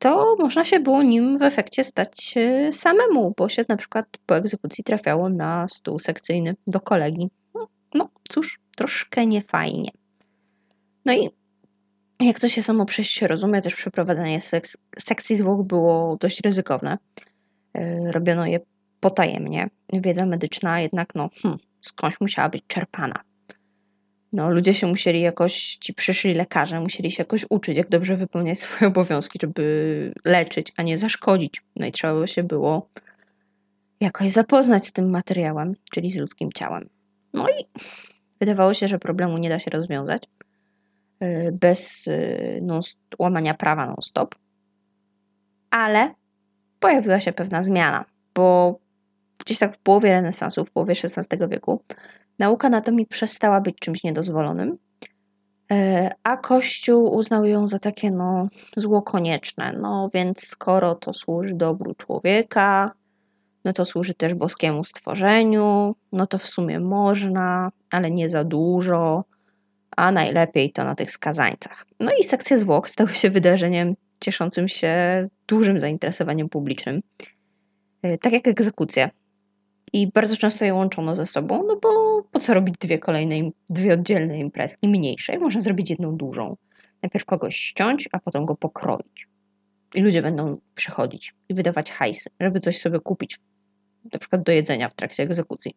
to 0.01 0.37
można 0.39 0.65
się 0.65 0.81
było 0.81 1.03
nim 1.03 1.39
w 1.39 1.43
efekcie 1.43 1.85
stać 1.85 2.35
e, 2.37 2.73
samemu, 2.73 3.35
bo 3.37 3.49
się 3.49 3.65
na 3.69 3.77
przykład 3.77 4.07
po 4.27 4.37
egzekucji 4.37 4.85
trafiało 4.85 5.29
na 5.29 5.69
stół 5.69 5.99
sekcyjny 5.99 6.57
do 6.67 6.81
kolegi. 6.81 7.31
No, 7.55 7.69
no 7.95 8.09
cóż, 8.29 8.61
troszkę 8.77 9.27
niefajnie. 9.27 9.91
No 11.05 11.13
i 11.13 11.31
jak 12.21 12.41
to 12.41 12.49
się 12.49 12.63
samo 12.63 12.87
przejść 12.87 13.23
rozumie, 13.23 13.63
też 13.63 13.75
przeprowadzanie 13.75 14.41
sek 14.41 14.69
sekcji 14.99 15.37
zwłok 15.37 15.67
było 15.67 16.17
dość 16.17 16.41
ryzykowne. 16.41 16.99
E, 17.75 18.13
robiono 18.13 18.47
je 18.47 18.61
potajemnie. 19.01 19.69
Wiedza 19.93 20.27
medyczna 20.27 20.81
jednak, 20.81 21.15
no, 21.15 21.31
hmm, 21.43 21.59
skądś 21.81 22.21
musiała 22.21 22.49
być 22.49 22.63
czerpana 22.67 23.21
no, 24.33 24.51
ludzie 24.51 24.75
się 24.75 24.87
musieli 24.87 25.21
jakoś, 25.21 25.77
ci 25.81 25.95
przyszli 25.95 26.35
lekarze, 26.35 26.81
musieli 26.81 27.11
się 27.11 27.23
jakoś 27.23 27.47
uczyć, 27.51 27.77
jak 27.77 27.89
dobrze 27.89 28.17
wypełniać 28.17 28.59
swoje 28.61 28.89
obowiązki, 28.89 29.39
żeby 29.43 30.13
leczyć, 30.25 30.73
a 30.77 30.83
nie 30.83 30.99
zaszkodzić. 30.99 31.63
No 31.77 31.87
i 31.87 31.93
trzeba 31.93 32.27
się 32.27 32.43
było 32.43 32.89
jakoś 34.01 34.31
zapoznać 34.31 34.87
z 34.87 34.93
tym 34.93 35.11
materiałem, 35.11 35.75
czyli 35.93 36.13
z 36.13 36.17
ludzkim 36.17 36.53
ciałem. 36.55 36.89
No 37.33 37.49
i 37.49 37.67
wydawało 38.41 38.75
się, 38.75 38.89
że 38.89 38.99
problemu 38.99 39.39
nie 39.39 39.49
da 39.49 39.59
się 39.59 39.71
rozwiązać. 39.71 40.23
bez 41.53 42.05
non, 42.63 42.81
łamania 43.19 43.55
prawa 43.55 43.87
non-stop. 43.87 44.35
Ale 45.71 46.15
pojawiła 46.81 47.21
się 47.21 47.33
pewna 47.33 47.63
zmiana, 47.63 48.05
bo 48.35 48.79
gdzieś 49.39 49.59
tak 49.59 49.75
w 49.75 49.79
połowie 49.79 50.13
renesansu, 50.13 50.65
w 50.65 50.71
połowie 50.71 50.95
XVI 51.05 51.49
wieku, 51.49 51.83
nauka 52.41 52.67
anatomii 52.67 53.07
przestała 53.07 53.61
być 53.61 53.77
czymś 53.79 54.05
niedozwolonym, 54.05 54.79
e, 55.73 56.11
a 56.23 56.37
Kościół 56.37 57.15
uznał 57.15 57.45
ją 57.45 57.67
za 57.67 57.79
takie 57.79 58.11
no, 58.11 58.49
zło 58.77 59.03
konieczne. 59.03 59.73
No 59.81 60.11
więc 60.15 60.47
skoro 60.47 60.95
to 60.95 61.15
służy 61.15 61.55
dobru 61.55 61.95
człowieka, 61.95 62.93
no 63.65 63.73
to 63.73 63.85
służy 63.85 64.15
też 64.15 64.35
boskiemu 64.35 64.85
stworzeniu, 64.85 65.97
no 66.13 66.27
to 66.27 66.39
w 66.39 66.47
sumie 66.47 66.81
można, 66.81 67.71
ale 67.91 68.11
nie 68.11 68.31
za 68.31 68.45
dużo, 68.45 69.25
a 69.97 70.13
najlepiej 70.13 70.73
to 70.73 70.85
na 70.85 70.95
tych 70.95 71.11
skazańcach. 71.11 71.87
No 72.01 72.11
i 72.21 72.25
sekcje 72.25 72.59
zwłok 72.59 72.91
stały 72.91 73.15
się 73.15 73.31
wydarzeniem 73.31 73.95
cieszącym 74.21 74.69
się 74.69 75.29
dużym 75.49 75.81
zainteresowaniem 75.81 76.49
publicznym, 76.49 77.01
e, 78.03 78.19
tak 78.19 78.33
jak 78.33 78.49
egzekucje. 78.49 79.11
I 79.93 80.07
bardzo 80.13 80.37
często 80.37 80.65
je 80.65 80.75
łączono 80.75 81.17
ze 81.17 81.27
sobą, 81.27 81.65
no 81.67 81.77
bo 81.83 82.10
po 82.23 82.41
co 82.41 82.55
robić 82.55 82.75
dwie 82.79 82.99
kolejne, 82.99 83.51
dwie 83.71 83.95
oddzielne 83.95 84.39
imprezki, 84.39 84.89
mniejsze, 84.89 85.39
można 85.39 85.61
zrobić 85.61 85.91
jedną 85.91 86.17
dużą. 86.17 86.57
Najpierw 87.03 87.25
kogoś 87.25 87.57
ściąć, 87.57 88.09
a 88.13 88.19
potem 88.19 88.47
go 88.47 88.55
pokroić. 88.55 89.29
I 89.95 90.01
ludzie 90.01 90.23
będą 90.23 90.61
przychodzić 90.75 91.35
i 91.49 91.55
wydawać 91.55 91.91
hajsy, 91.91 92.31
żeby 92.41 92.61
coś 92.61 92.79
sobie 92.79 93.01
kupić, 93.01 93.39
na 94.13 94.19
przykład 94.19 94.43
do 94.43 94.53
jedzenia 94.53 94.89
w 94.89 94.95
trakcie 94.95 95.23
egzekucji. 95.23 95.75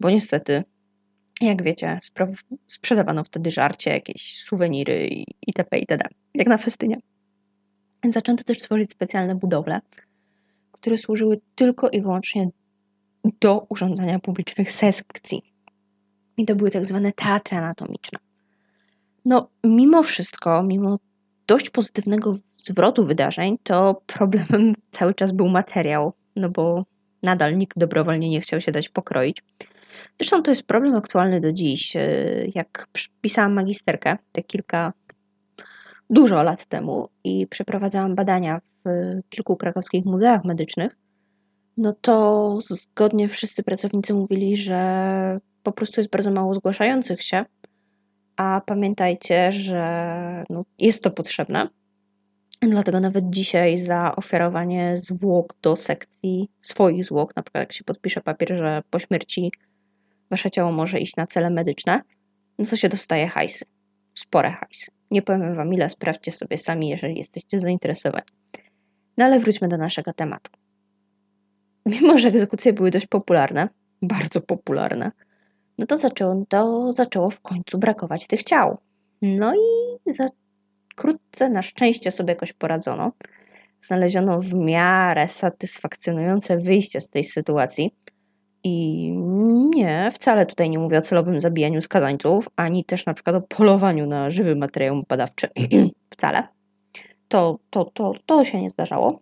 Bo 0.00 0.10
niestety, 0.10 0.64
jak 1.40 1.62
wiecie, 1.62 2.00
sprzedawano 2.66 3.24
wtedy 3.24 3.50
żarcie, 3.50 3.90
jakieś 3.90 4.42
suweniry 4.42 5.24
itp. 5.46 5.78
itd. 5.78 6.08
Jak 6.34 6.46
na 6.46 6.58
festynie. 6.58 6.96
Zaczęto 8.08 8.44
też 8.44 8.58
tworzyć 8.58 8.92
specjalne 8.92 9.34
budowle, 9.34 9.80
które 10.72 10.98
służyły 10.98 11.40
tylko 11.54 11.90
i 11.90 12.00
wyłącznie 12.00 12.48
do 13.40 13.66
urządzania 13.68 14.18
publicznych 14.18 14.72
sekcji. 14.72 15.47
I 16.38 16.46
to 16.46 16.56
były 16.56 16.70
tak 16.70 16.86
zwane 16.86 17.12
teatry 17.12 17.56
anatomiczne. 17.56 18.18
No, 19.24 19.48
mimo 19.64 20.02
wszystko, 20.02 20.62
mimo 20.62 20.98
dość 21.46 21.70
pozytywnego 21.70 22.36
zwrotu 22.58 23.06
wydarzeń, 23.06 23.58
to 23.62 24.02
problemem 24.06 24.74
cały 24.90 25.14
czas 25.14 25.32
był 25.32 25.48
materiał, 25.48 26.12
no 26.36 26.48
bo 26.48 26.84
nadal 27.22 27.56
nikt 27.58 27.78
dobrowolnie 27.78 28.30
nie 28.30 28.40
chciał 28.40 28.60
się 28.60 28.72
dać 28.72 28.88
pokroić. 28.88 29.42
Zresztą 30.18 30.42
to 30.42 30.50
jest 30.50 30.66
problem 30.66 30.96
aktualny 30.96 31.40
do 31.40 31.52
dziś. 31.52 31.96
Jak 32.54 32.88
pisałam 33.20 33.52
magisterkę 33.52 34.18
te 34.32 34.42
kilka, 34.42 34.92
dużo 36.10 36.42
lat 36.42 36.66
temu 36.66 37.08
i 37.24 37.46
przeprowadzałam 37.46 38.14
badania 38.14 38.60
w 38.84 38.90
kilku 39.28 39.56
krakowskich 39.56 40.04
muzeach 40.04 40.44
medycznych, 40.44 40.96
no 41.76 41.92
to 42.00 42.58
zgodnie 42.62 43.28
wszyscy 43.28 43.62
pracownicy 43.62 44.14
mówili, 44.14 44.56
że 44.56 45.40
po 45.68 45.76
prostu 45.76 46.00
jest 46.00 46.10
bardzo 46.10 46.30
mało 46.30 46.54
zgłaszających 46.54 47.22
się, 47.22 47.44
a 48.36 48.62
pamiętajcie, 48.66 49.52
że 49.52 50.44
no, 50.50 50.64
jest 50.78 51.02
to 51.02 51.10
potrzebne. 51.10 51.68
Dlatego 52.60 53.00
nawet 53.00 53.30
dzisiaj 53.30 53.78
za 53.78 54.16
ofiarowanie 54.16 54.98
zwłok 54.98 55.54
do 55.62 55.76
sekcji 55.76 56.50
swoich 56.60 57.04
zwłok, 57.04 57.36
na 57.36 57.42
przykład 57.42 57.62
jak 57.62 57.72
się 57.72 57.84
podpisze 57.84 58.20
papier, 58.20 58.48
że 58.48 58.82
po 58.90 58.98
śmierci 58.98 59.52
wasze 60.30 60.50
ciało 60.50 60.72
może 60.72 60.98
iść 60.98 61.16
na 61.16 61.26
cele 61.26 61.50
medyczne, 61.50 62.02
no 62.58 62.66
to 62.66 62.76
się 62.76 62.88
dostaje 62.88 63.28
hajsy. 63.28 63.64
Spore 64.14 64.50
hajsy. 64.50 64.90
Nie 65.10 65.22
powiem 65.22 65.54
wam 65.54 65.74
ile, 65.74 65.90
sprawdźcie 65.90 66.32
sobie 66.32 66.58
sami, 66.58 66.88
jeżeli 66.88 67.18
jesteście 67.18 67.60
zainteresowani. 67.60 68.26
No 69.16 69.24
ale 69.24 69.40
wróćmy 69.40 69.68
do 69.68 69.76
naszego 69.76 70.12
tematu. 70.12 70.50
Mimo, 71.86 72.18
że 72.18 72.28
egzekucje 72.28 72.72
były 72.72 72.90
dość 72.90 73.06
popularne, 73.06 73.68
bardzo 74.02 74.40
popularne, 74.40 75.12
no 75.78 75.86
to 75.86 75.96
zaczęło, 75.96 76.44
to 76.48 76.92
zaczęło 76.92 77.30
w 77.30 77.40
końcu 77.40 77.78
brakować 77.78 78.26
tych 78.26 78.42
ciał. 78.42 78.78
No 79.22 79.52
i 80.06 80.12
za 80.12 80.26
wkrótce 80.92 81.48
na 81.48 81.62
szczęście 81.62 82.10
sobie 82.10 82.32
jakoś 82.32 82.52
poradzono. 82.52 83.12
Znaleziono 83.82 84.40
w 84.40 84.54
miarę 84.54 85.28
satysfakcjonujące 85.28 86.56
wyjście 86.56 87.00
z 87.00 87.08
tej 87.08 87.24
sytuacji. 87.24 87.90
I 88.64 89.08
nie, 89.74 90.10
wcale 90.14 90.46
tutaj 90.46 90.70
nie 90.70 90.78
mówię 90.78 90.98
o 90.98 91.02
celowym 91.02 91.40
zabijaniu 91.40 91.80
skazańców, 91.80 92.48
ani 92.56 92.84
też 92.84 93.06
na 93.06 93.14
przykład 93.14 93.36
o 93.36 93.40
polowaniu 93.40 94.06
na 94.06 94.30
żywy 94.30 94.54
materiał 94.54 95.02
badawczy. 95.08 95.48
wcale. 96.14 96.48
To, 97.28 97.58
to, 97.70 97.84
to, 97.84 98.12
to 98.26 98.44
się 98.44 98.62
nie 98.62 98.70
zdarzało. 98.70 99.20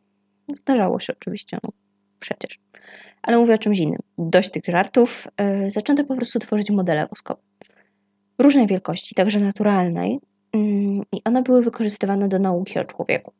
Zdarzało 0.48 1.00
się 1.00 1.12
oczywiście, 1.12 1.58
no 1.64 1.70
przecież. 2.20 2.58
Ale 3.22 3.38
mówię 3.38 3.54
o 3.54 3.58
czymś 3.58 3.78
innym. 3.78 4.00
Dość 4.18 4.50
tych 4.50 4.64
żartów. 4.64 5.28
Yy, 5.40 5.70
zaczęto 5.70 6.04
po 6.04 6.16
prostu 6.16 6.38
tworzyć 6.38 6.70
modele 6.70 7.06
woskowe. 7.06 7.40
Różnej 8.38 8.66
wielkości, 8.66 9.14
także 9.14 9.40
naturalnej, 9.40 10.20
Mm, 10.56 11.02
i 11.12 11.20
one 11.24 11.42
były 11.42 11.62
wykorzystywane 11.62 12.28
do 12.28 12.38
nauki 12.38 12.78
o 12.78 12.84
człowieku. 12.84 13.32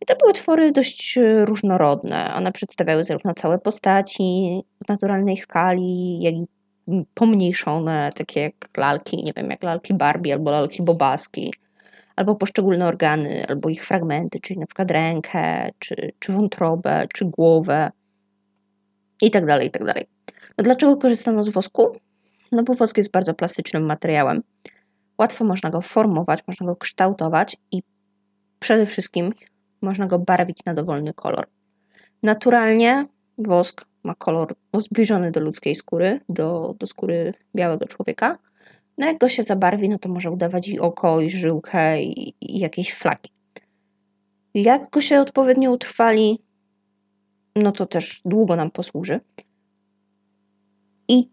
I 0.00 0.06
to 0.06 0.14
były 0.16 0.32
twory 0.32 0.72
dość 0.72 1.18
e, 1.18 1.44
różnorodne. 1.44 2.34
One 2.34 2.52
przedstawiały 2.52 3.04
zarówno 3.04 3.34
całe 3.34 3.58
postaci 3.58 4.60
w 4.84 4.88
naturalnej 4.88 5.36
skali, 5.36 6.20
jak 6.20 6.34
i 6.34 6.46
pomniejszone, 7.14 8.12
takie 8.14 8.40
jak 8.40 8.54
lalki, 8.76 9.24
nie 9.24 9.32
wiem, 9.32 9.50
jak 9.50 9.62
lalki 9.62 9.94
Barbie 9.94 10.32
albo 10.32 10.50
lalki 10.50 10.82
Bobaski, 10.82 11.54
albo 12.16 12.36
poszczególne 12.36 12.86
organy, 12.86 13.46
albo 13.48 13.68
ich 13.68 13.86
fragmenty, 13.86 14.40
czyli 14.40 14.60
na 14.60 14.66
przykład 14.66 14.90
rękę, 14.90 15.70
czy, 15.78 16.12
czy 16.18 16.32
wątrobę, 16.32 17.06
czy 17.14 17.24
głowę 17.24 17.90
i 19.22 19.30
tak 19.30 19.46
dalej, 19.46 19.68
i 19.68 19.70
tak 19.70 19.84
dalej. 19.84 20.06
No 20.58 20.64
dlaczego 20.64 20.96
korzystano 20.96 21.44
z 21.44 21.48
wosku? 21.48 21.96
No 22.52 22.62
bo 22.62 22.74
wosk 22.74 22.96
jest 22.96 23.10
bardzo 23.10 23.34
plastycznym 23.34 23.86
materiałem 23.86 24.42
Łatwo 25.18 25.44
można 25.44 25.70
go 25.70 25.80
formować, 25.80 26.40
można 26.46 26.66
go 26.66 26.76
kształtować 26.76 27.56
i 27.72 27.82
przede 28.58 28.86
wszystkim 28.86 29.32
można 29.82 30.06
go 30.06 30.18
barwić 30.18 30.58
na 30.66 30.74
dowolny 30.74 31.14
kolor. 31.14 31.46
Naturalnie 32.22 33.06
wosk 33.38 33.84
ma 34.02 34.14
kolor 34.14 34.54
zbliżony 34.74 35.30
do 35.30 35.40
ludzkiej 35.40 35.74
skóry, 35.74 36.20
do, 36.28 36.74
do 36.78 36.86
skóry 36.86 37.34
białego 37.54 37.86
człowieka. 37.86 38.38
No 38.98 39.06
jak 39.06 39.18
go 39.18 39.28
się 39.28 39.42
zabarwi, 39.42 39.88
no 39.88 39.98
to 39.98 40.08
może 40.08 40.30
udawać 40.30 40.68
i 40.68 40.80
oko, 40.80 41.20
i 41.20 41.30
żyłkę, 41.30 42.02
i, 42.02 42.34
i 42.40 42.58
jakieś 42.58 42.94
flaki. 42.94 43.30
Jak 44.54 44.90
go 44.90 45.00
się 45.00 45.20
odpowiednio 45.20 45.70
utrwali, 45.70 46.38
no 47.56 47.72
to 47.72 47.86
też 47.86 48.20
długo 48.24 48.56
nam 48.56 48.70
posłuży. 48.70 49.20
I 51.08 51.28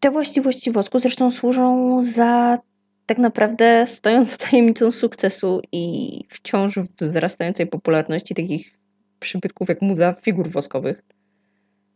te 0.00 0.10
właściwości 0.10 0.72
wosku 0.72 0.98
zresztą 0.98 1.30
służą 1.30 1.98
za 2.02 2.58
tak 3.06 3.18
naprawdę 3.18 3.86
stojącą 3.86 4.36
tajemnicą 4.36 4.90
sukcesu 4.90 5.60
i 5.72 6.24
wciąż 6.28 6.78
wzrastającej 7.00 7.66
popularności 7.66 8.34
takich 8.34 8.74
przybytków 9.20 9.68
jak 9.68 9.82
muzea 9.82 10.12
figur 10.12 10.50
woskowych, 10.50 11.02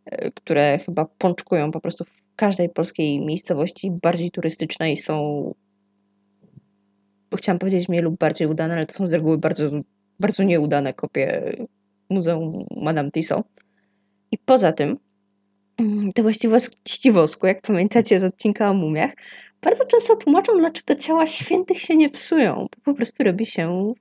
e, 0.05 0.31
które 0.31 0.79
chyba 0.79 1.05
pączkują 1.05 1.71
po 1.71 1.81
prostu 1.81 2.05
w 2.05 2.37
każdej 2.37 2.69
polskiej 2.69 3.21
miejscowości 3.21 3.91
bardziej 3.91 4.31
turystycznej 4.31 4.97
są 4.97 5.55
chciałam 7.37 7.59
powiedzieć 7.59 7.89
mniej 7.89 8.03
lub 8.03 8.19
bardziej 8.19 8.49
udane, 8.49 8.75
ale 8.75 8.87
to 8.87 8.95
są 8.95 9.07
z 9.07 9.13
reguły 9.13 9.39
bardzo, 9.39 9.71
bardzo 10.21 10.43
nieudane 10.43 10.95
kopie 10.95 11.57
Muzeum 12.11 12.67
Madame 12.77 13.11
Tissot. 13.11 13.47
I 14.31 14.39
poza 14.39 14.73
tym 14.73 14.99
Mm, 15.79 16.13
te 16.13 16.23
właściwości 16.23 17.13
wosku, 17.13 17.47
jak 17.47 17.63
pamiętacie 17.63 18.21
z 18.21 18.25
odcinka 18.25 18.71
o 18.71 18.75
mumiach, 18.75 19.11
bardzo 19.63 19.85
często 19.85 20.17
tłumaczą, 20.17 20.59
dlaczego 20.59 20.95
ciała 20.95 21.27
świętych 21.27 21.81
się 21.81 21.97
nie 21.97 22.11
psują. 22.11 22.67
Po 22.85 22.95
prostu 22.95 23.25
robi 23.25 23.47
się 23.47 23.93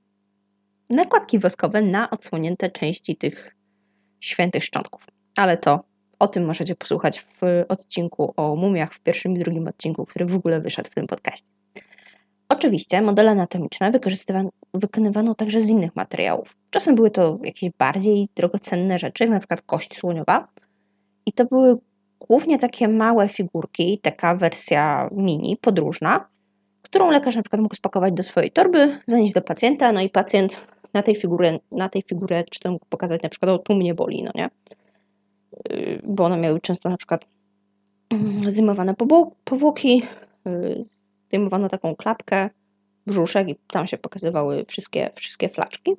nakładki 0.90 1.38
woskowe 1.38 1.82
na 1.82 2.10
odsłonięte 2.10 2.70
części 2.70 3.16
tych 3.16 3.56
świętych 4.20 4.64
szczątków. 4.64 5.06
Ale 5.36 5.56
to 5.56 5.84
o 6.18 6.28
tym 6.28 6.44
możecie 6.44 6.74
posłuchać 6.74 7.20
w 7.20 7.64
odcinku 7.68 8.34
o 8.36 8.56
mumiach, 8.56 8.94
w 8.94 9.00
pierwszym 9.00 9.36
i 9.36 9.38
drugim 9.38 9.68
odcinku, 9.68 10.06
który 10.06 10.26
w 10.26 10.34
ogóle 10.34 10.60
wyszedł 10.60 10.90
w 10.90 10.94
tym 10.94 11.06
podcaście. 11.06 11.46
Oczywiście 12.48 13.02
modele 13.02 13.30
anatomiczne 13.30 13.92
wykonywano 14.74 15.34
także 15.34 15.60
z 15.60 15.68
innych 15.68 15.96
materiałów. 15.96 16.56
Czasem 16.74 16.94
były 16.94 17.10
to 17.10 17.38
jakieś 17.42 17.70
bardziej 17.78 18.28
drogocenne 18.36 18.98
rzeczy, 18.98 19.28
na 19.28 19.38
przykład 19.38 19.62
kość 19.62 19.96
słoniowa, 19.96 20.48
i 21.26 21.32
to 21.32 21.44
były 21.44 21.78
głównie 22.20 22.58
takie 22.58 22.88
małe 22.88 23.28
figurki, 23.28 23.98
taka 23.98 24.34
wersja 24.34 25.10
mini, 25.12 25.56
podróżna, 25.56 26.28
którą 26.82 27.10
lekarz 27.10 27.36
na 27.36 27.42
przykład 27.42 27.62
mógł 27.62 27.74
spakować 27.74 28.14
do 28.14 28.22
swojej 28.22 28.50
torby, 28.50 28.98
zanieść 29.06 29.32
do 29.32 29.42
pacjenta, 29.42 29.92
no 29.92 30.00
i 30.00 30.08
pacjent 30.10 30.56
na 30.94 31.02
tej 31.02 31.16
figurze, 31.16 31.58
na 31.72 31.88
tej 31.88 32.02
figurze 32.02 32.44
czy 32.50 32.60
to 32.60 32.70
mógł 32.70 32.86
pokazać 32.88 33.22
na 33.22 33.28
przykład, 33.28 33.50
o 33.50 33.58
tu 33.58 33.74
mnie 33.74 33.94
boli, 33.94 34.22
no 34.22 34.30
nie? 34.34 34.48
Bo 36.04 36.24
one 36.24 36.38
miały 36.38 36.60
często 36.60 36.88
na 36.88 36.96
przykład 36.96 37.24
mm, 38.10 38.50
zdejmowane 38.50 38.94
powłoki, 39.44 40.02
y, 40.46 40.84
zdejmowano 41.28 41.68
taką 41.68 41.96
klapkę, 41.96 42.50
brzuszek 43.06 43.48
i 43.48 43.56
tam 43.72 43.86
się 43.86 43.98
pokazywały 43.98 44.64
wszystkie, 44.68 45.10
wszystkie 45.14 45.48
flaczki. 45.48 45.96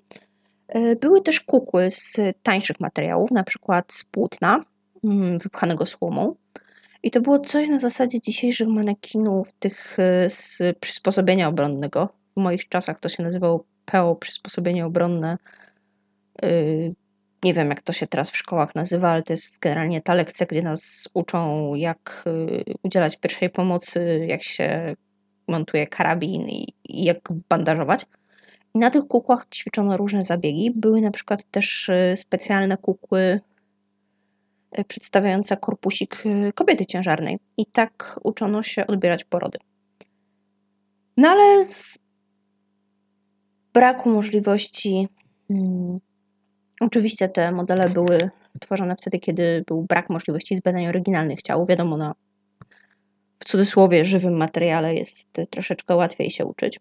E, 0.67 0.95
były 0.95 1.21
też 1.21 1.39
kukły 1.39 1.91
z 1.91 2.17
tańszych 2.43 2.79
materiałów, 2.79 3.31
na 3.31 3.43
przykład 3.43 3.93
z 3.93 4.03
płótna 4.03 4.65
mm, 5.03 5.39
wypchanego 5.39 5.85
słomą. 5.85 6.35
I 7.03 7.11
to 7.11 7.21
było 7.21 7.39
coś 7.39 7.69
na 7.69 7.79
zasadzie 7.79 8.21
dzisiejszych 8.21 8.67
manekinów, 8.67 9.53
tych 9.59 9.99
e, 9.99 10.29
z 10.29 10.59
przysposobienia 10.79 11.47
obronnego. 11.47 12.09
W 12.37 12.41
moich 12.41 12.69
czasach 12.69 12.99
to 12.99 13.09
się 13.09 13.23
nazywało 13.23 13.65
PO, 13.85 14.15
przysposobienie 14.15 14.85
obronne. 14.85 15.37
E, 16.43 16.47
nie 17.43 17.53
wiem, 17.53 17.69
jak 17.69 17.81
to 17.81 17.93
się 17.93 18.07
teraz 18.07 18.31
w 18.31 18.37
szkołach 18.37 18.75
nazywa, 18.75 19.09
ale 19.09 19.23
to 19.23 19.33
jest 19.33 19.59
generalnie 19.59 20.01
ta 20.01 20.13
lekcja, 20.13 20.45
gdzie 20.45 20.61
nas 20.61 21.09
uczą, 21.13 21.75
jak 21.75 22.25
udzielać 22.83 23.17
pierwszej 23.17 23.49
pomocy, 23.49 24.25
jak 24.27 24.43
się 24.43 24.95
montuje 25.47 25.87
karabin 25.87 26.47
i 26.49 26.73
jak 26.83 27.17
bandażować. 27.49 28.05
I 28.75 28.77
na 28.77 28.91
tych 28.91 29.07
kukłach 29.07 29.47
ćwiczono 29.55 29.97
różne 29.97 30.23
zabiegi. 30.23 30.71
Były 30.75 31.01
na 31.01 31.11
przykład 31.11 31.43
też 31.51 31.89
y, 31.89 32.15
specjalne 32.17 32.77
kukły 32.77 33.39
y, 34.79 34.83
przedstawiające 34.83 35.57
korpusik 35.57 36.25
y, 36.25 36.53
kobiety 36.53 36.85
ciężarnej. 36.85 37.39
I 37.57 37.65
tak 37.65 38.19
uczono 38.23 38.63
się 38.63 38.87
odbierać 38.87 39.23
porody. 39.23 39.57
No 41.17 41.29
ale 41.29 41.65
z 41.65 41.97
braku 43.73 44.09
możliwości. 44.09 45.07
Hmm, 45.47 45.99
oczywiście 46.79 47.29
te 47.29 47.51
modele 47.51 47.89
były 47.89 48.17
tworzone 48.61 48.95
wtedy, 48.95 49.19
kiedy 49.19 49.63
był 49.67 49.83
brak 49.83 50.09
możliwości 50.09 50.57
zbadań 50.57 50.87
oryginalnych 50.87 51.41
ciał. 51.41 51.65
Wiadomo, 51.65 51.97
na 51.97 52.15
w 53.39 53.45
cudzysłowie 53.45 54.05
żywym 54.05 54.37
materiale 54.37 54.95
jest 54.95 55.29
troszeczkę 55.49 55.95
łatwiej 55.95 56.31
się 56.31 56.45
uczyć 56.45 56.79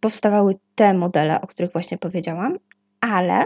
powstawały 0.00 0.56
te 0.74 0.94
modele, 0.94 1.40
o 1.40 1.46
których 1.46 1.72
właśnie 1.72 1.98
powiedziałam, 1.98 2.58
ale 3.00 3.44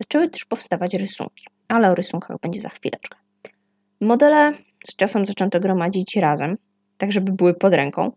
zaczęły 0.00 0.30
też 0.30 0.44
powstawać 0.44 0.94
rysunki. 0.94 1.44
Ale 1.68 1.90
o 1.90 1.94
rysunkach 1.94 2.40
będzie 2.40 2.60
za 2.60 2.68
chwileczkę. 2.68 3.18
Modele 4.00 4.52
z 4.86 4.96
czasem 4.96 5.26
zaczęto 5.26 5.60
gromadzić 5.60 6.16
razem, 6.16 6.56
tak 6.98 7.12
żeby 7.12 7.32
były 7.32 7.54
pod 7.54 7.74
ręką. 7.74 8.12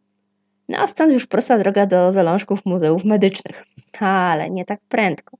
No 0.69 0.77
a 0.77 0.87
stąd 0.87 1.13
już 1.13 1.25
prosta 1.25 1.57
droga 1.57 1.85
do 1.85 2.13
zalążków 2.13 2.65
muzeów 2.65 3.05
medycznych. 3.05 3.65
Ale 3.99 4.49
nie 4.49 4.65
tak 4.65 4.79
prędko, 4.89 5.37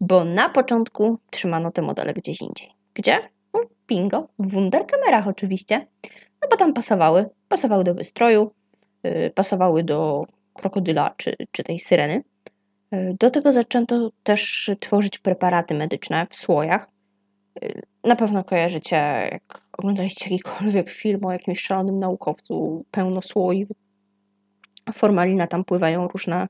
bo 0.00 0.24
na 0.24 0.48
początku 0.48 1.18
trzymano 1.30 1.70
te 1.70 1.82
modele 1.82 2.14
gdzieś 2.14 2.40
indziej. 2.40 2.70
Gdzie? 2.94 3.18
No, 3.54 3.60
bingo, 3.88 4.28
w 4.38 4.52
wunderkamerach 4.52 5.28
oczywiście, 5.28 5.86
no 6.42 6.48
bo 6.50 6.56
tam 6.56 6.72
pasowały. 6.72 7.28
Pasowały 7.48 7.84
do 7.84 7.94
wystroju, 7.94 8.50
yy, 9.04 9.30
pasowały 9.34 9.84
do 9.84 10.24
krokodyla 10.54 11.14
czy, 11.16 11.36
czy 11.50 11.64
tej 11.64 11.78
syreny. 11.78 12.24
E, 12.90 13.14
do 13.14 13.30
tego 13.30 13.52
zaczęto 13.52 14.10
też 14.22 14.70
tworzyć 14.80 15.18
preparaty 15.18 15.74
medyczne 15.74 16.26
w 16.30 16.36
słojach. 16.36 16.88
E, 17.62 17.80
na 18.04 18.16
pewno 18.16 18.44
kojarzycie, 18.44 18.96
jak 19.32 19.62
oglądaliście 19.78 20.30
jakikolwiek 20.30 20.90
film 20.90 21.24
o 21.24 21.32
jakimś 21.32 21.62
szalonym 21.62 21.96
naukowcu, 21.96 22.84
pełno 22.90 23.22
słoi, 23.22 23.66
formalina, 24.94 25.46
tam 25.46 25.64
pływają 25.64 26.08
różne 26.08 26.48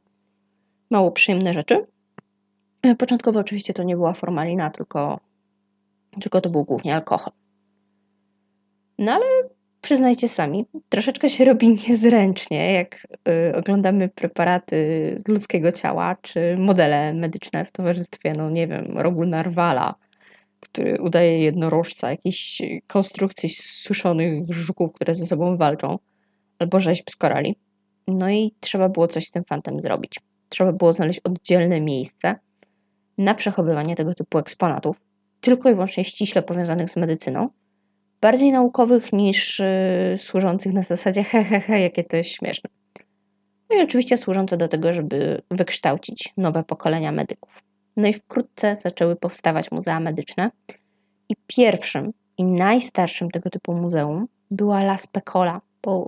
mało 0.91 1.11
przyjemne 1.13 1.53
rzeczy. 1.53 1.87
E, 2.83 2.95
początkowo 2.95 3.41
oczywiście 3.41 3.75
to 3.75 3.83
nie 3.83 3.97
była 3.97 4.13
formalina, 4.13 4.71
tylko, 4.71 5.21
tylko 6.21 6.41
to 6.41 6.51
był 6.51 6.65
głównie 6.65 6.95
alkohol. 6.95 7.33
No 8.99 9.13
ale 9.13 9.25
przyznajcie 9.83 10.29
sami, 10.29 10.67
troszeczkę 10.89 11.31
się 11.31 11.45
robi 11.45 11.69
niezręcznie, 11.89 12.73
jak 12.73 13.07
y, 13.29 13.57
oglądamy 13.57 14.09
preparaty 14.09 14.77
z 15.19 15.29
ludzkiego 15.29 15.73
ciała, 15.73 16.17
czy 16.23 16.57
modele 16.59 17.15
medyczne 17.15 17.65
w 17.65 17.73
towarzystwie, 17.73 18.33
no 18.33 18.51
nie 18.51 18.67
wiem, 18.67 18.99
rogu 18.99 19.27
narwala, 19.27 19.95
który 20.61 21.01
udaje 21.01 21.39
jednorożca, 21.39 22.11
jakiejś 22.11 22.63
konstrukcji 22.87 23.49
suszonych 23.59 24.45
żuków, 24.51 24.93
które 24.93 25.15
ze 25.15 25.27
sobą 25.27 25.57
walczą, 25.57 25.99
albo 26.59 26.81
rzeźb 26.81 27.11
z 27.11 27.17
korali. 27.17 27.57
No 28.09 28.31
i 28.31 28.55
trzeba 28.61 28.89
było 28.89 29.09
coś 29.09 29.25
z 29.25 29.31
tym 29.31 29.45
fantem 29.45 29.81
zrobić. 29.81 30.21
Trzeba 30.49 30.73
było 30.73 30.93
znaleźć 30.93 31.21
oddzielne 31.25 31.81
miejsce 31.81 32.35
na 33.19 33.35
przechowywanie 33.35 33.97
tego 33.97 34.15
typu 34.15 34.39
eksponatów, 34.39 34.97
tylko 35.41 35.71
i 35.71 35.75
wyłącznie 35.75 36.05
ściśle 36.05 36.43
powiązanych 36.43 36.91
z 36.91 36.97
medycyną, 36.97 37.49
bardziej 38.23 38.53
naukowych 38.53 39.13
niż 39.13 39.61
y, 39.61 40.17
służących 40.19 40.73
na 40.73 40.83
zasadzie 40.83 41.25
he, 41.25 41.45
he, 41.45 41.61
he, 41.61 41.81
jakie 41.81 42.05
to 42.05 42.17
jest 42.17 42.31
śmieszne. 42.31 42.71
No 43.71 43.77
i 43.77 43.83
oczywiście 43.83 44.17
służące 44.17 44.57
do 44.57 44.69
tego, 44.69 44.93
żeby 44.93 45.43
wykształcić 45.51 46.33
nowe 46.37 46.65
pokolenia 46.65 47.13
medyków. 47.13 47.63
No 47.97 48.09
i 48.09 48.15
wkrótce 48.15 48.77
zaczęły 48.85 49.17
powstawać 49.17 49.71
muzea 49.71 50.01
medyczne 50.01 50.51
i 51.29 51.35
pierwszym 51.47 52.13
i 52.39 52.45
najstarszym 52.45 53.31
tego 53.31 53.51
typu 53.51 53.77
muzeum 53.77 54.29
była 54.51 54.81
La 54.81 54.99
Specola 54.99 55.61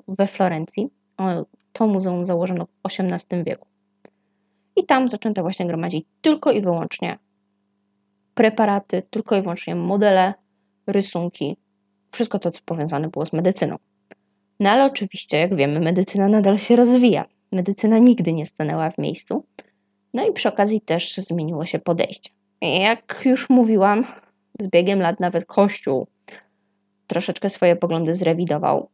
we 0.08 0.26
Florencji. 0.26 0.90
To 1.72 1.86
muzeum 1.86 2.26
założono 2.26 2.66
w 2.66 2.70
XVIII 2.86 3.44
wieku. 3.44 3.66
I 4.76 4.86
tam 4.86 5.08
zaczęto 5.08 5.42
właśnie 5.42 5.66
gromadzić 5.66 6.06
tylko 6.22 6.52
i 6.52 6.60
wyłącznie 6.60 7.18
preparaty, 8.34 9.02
tylko 9.10 9.36
i 9.36 9.42
wyłącznie 9.42 9.74
modele, 9.74 10.34
rysunki 10.86 11.56
wszystko 12.14 12.38
to, 12.38 12.50
co 12.50 12.60
powiązane 12.64 13.08
było 13.08 13.26
z 13.26 13.32
medycyną. 13.32 13.76
No 14.60 14.70
ale 14.70 14.84
oczywiście, 14.84 15.38
jak 15.38 15.54
wiemy, 15.54 15.80
medycyna 15.80 16.28
nadal 16.28 16.58
się 16.58 16.76
rozwija. 16.76 17.24
Medycyna 17.52 17.98
nigdy 17.98 18.32
nie 18.32 18.46
stanęła 18.46 18.90
w 18.90 18.98
miejscu. 18.98 19.44
No 20.14 20.26
i 20.26 20.32
przy 20.32 20.48
okazji 20.48 20.80
też 20.80 21.16
zmieniło 21.16 21.66
się 21.66 21.78
podejście. 21.78 22.30
Jak 22.60 23.22
już 23.24 23.50
mówiłam, 23.50 24.04
z 24.60 24.68
biegiem 24.68 25.00
lat 25.00 25.20
nawet 25.20 25.46
Kościół 25.46 26.06
troszeczkę 27.06 27.50
swoje 27.50 27.76
poglądy 27.76 28.16
zrewidował. 28.16 28.88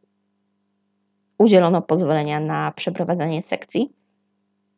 Udzielono 1.37 1.81
pozwolenia 1.81 2.39
na 2.39 2.71
przeprowadzanie 2.71 3.43
sekcji. 3.47 3.91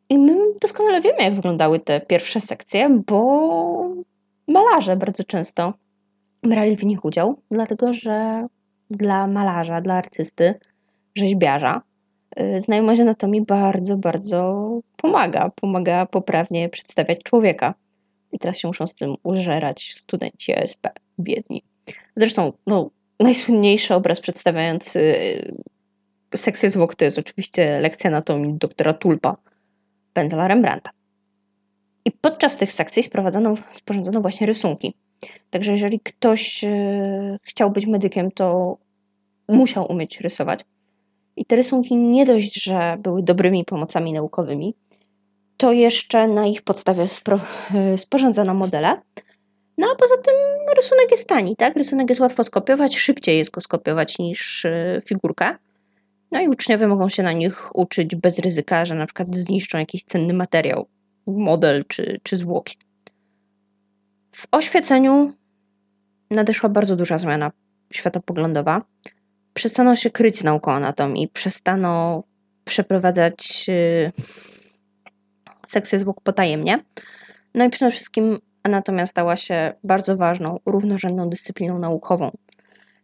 I 0.08 0.18
my 0.18 0.36
doskonale 0.62 1.00
wiemy, 1.00 1.22
jak 1.22 1.34
wyglądały 1.34 1.80
te 1.80 2.00
pierwsze 2.00 2.40
sekcje, 2.40 3.02
bo 3.06 3.88
malarze 4.48 4.96
bardzo 4.96 5.24
często 5.24 5.72
brali 6.48 6.76
w 6.76 6.84
nich 6.84 7.04
udział, 7.04 7.42
dlatego 7.50 7.94
że 7.94 8.46
dla 8.90 9.26
malarza, 9.26 9.80
dla 9.80 9.94
artysty, 9.94 10.54
rzeźbiarza, 11.14 11.82
y, 12.40 12.60
znajomość 12.60 13.00
anatomii 13.00 13.42
bardzo, 13.42 13.96
bardzo 13.96 14.68
pomaga. 14.96 15.50
Pomaga 15.54 16.06
poprawnie 16.06 16.68
przedstawiać 16.68 17.22
człowieka. 17.22 17.74
I 18.32 18.38
teraz 18.38 18.58
się 18.58 18.68
muszą 18.68 18.86
z 18.86 18.94
tym 18.94 19.14
użerać 19.22 19.94
studenci 19.94 20.52
ESP, 20.52 20.88
biedni. 21.20 21.62
Zresztą, 22.16 22.52
no, 22.66 22.90
najsłynniejszy 23.20 23.94
obraz 23.94 24.20
przedstawiający 24.20 25.00
y, 25.00 26.36
sekcję 26.36 26.70
zwłok 26.70 26.94
to 26.94 27.04
jest 27.04 27.18
oczywiście 27.18 27.80
lekcja 27.80 28.10
anatomii 28.10 28.54
doktora 28.54 28.94
Tulpa, 28.94 29.36
pędzla 30.12 30.48
Rembrandta. 30.48 30.90
I 32.04 32.12
podczas 32.12 32.56
tych 32.56 32.72
sekcji 32.72 33.02
sprowadzono, 33.02 33.54
sporządzono 33.72 34.20
właśnie 34.20 34.46
rysunki. 34.46 34.94
Także 35.50 35.72
jeżeli 35.72 36.00
ktoś 36.00 36.64
e, 36.64 37.38
chciał 37.42 37.70
być 37.70 37.86
medykiem, 37.86 38.30
to 38.30 38.76
musiał 39.48 39.92
umieć 39.92 40.20
rysować. 40.20 40.64
I 41.36 41.44
te 41.44 41.56
rysunki 41.56 41.96
nie 41.96 42.26
dość, 42.26 42.64
że 42.64 42.96
były 42.98 43.22
dobrymi 43.22 43.64
pomocami 43.64 44.12
naukowymi, 44.12 44.74
to 45.56 45.72
jeszcze 45.72 46.28
na 46.28 46.46
ich 46.46 46.62
podstawie 46.62 47.06
e, 47.74 47.98
sporządzono 47.98 48.54
modele. 48.54 49.00
No 49.78 49.86
a 49.92 49.96
poza 49.96 50.14
tym 50.16 50.34
rysunek 50.76 51.10
jest 51.10 51.28
tani, 51.28 51.56
tak? 51.56 51.76
Rysunek 51.76 52.08
jest 52.08 52.20
łatwo 52.20 52.44
skopiować, 52.44 52.96
szybciej 52.96 53.38
jest 53.38 53.50
go 53.50 53.60
skopiować 53.60 54.18
niż 54.18 54.64
e, 54.64 55.02
figurka. 55.06 55.58
No 56.32 56.40
i 56.40 56.48
uczniowie 56.48 56.86
mogą 56.86 57.08
się 57.08 57.22
na 57.22 57.32
nich 57.32 57.76
uczyć 57.76 58.16
bez 58.16 58.38
ryzyka, 58.38 58.84
że 58.84 58.94
na 58.94 59.06
przykład 59.06 59.36
zniszczą 59.36 59.78
jakiś 59.78 60.04
cenny 60.04 60.34
materiał, 60.34 60.86
model 61.26 61.84
czy, 61.88 62.20
czy 62.22 62.36
zwłoki. 62.36 62.76
W 64.34 64.46
oświeceniu 64.50 65.32
nadeszła 66.30 66.68
bardzo 66.68 66.96
duża 66.96 67.18
zmiana 67.18 67.50
światopoglądowa. 67.92 68.82
Przestano 69.54 69.96
się 69.96 70.10
kryć 70.10 70.42
nauką 70.42 70.72
anatomii, 70.72 71.28
przestano 71.28 72.22
przeprowadzać 72.64 73.66
y, 73.68 74.12
sekcję 75.68 75.98
zwłok 75.98 76.20
potajemnie. 76.20 76.78
No 77.54 77.64
i 77.64 77.70
przede 77.70 77.90
wszystkim 77.90 78.38
anatomia 78.62 79.06
stała 79.06 79.36
się 79.36 79.72
bardzo 79.84 80.16
ważną, 80.16 80.60
równorzędną 80.66 81.30
dyscypliną 81.30 81.78
naukową. 81.78 82.30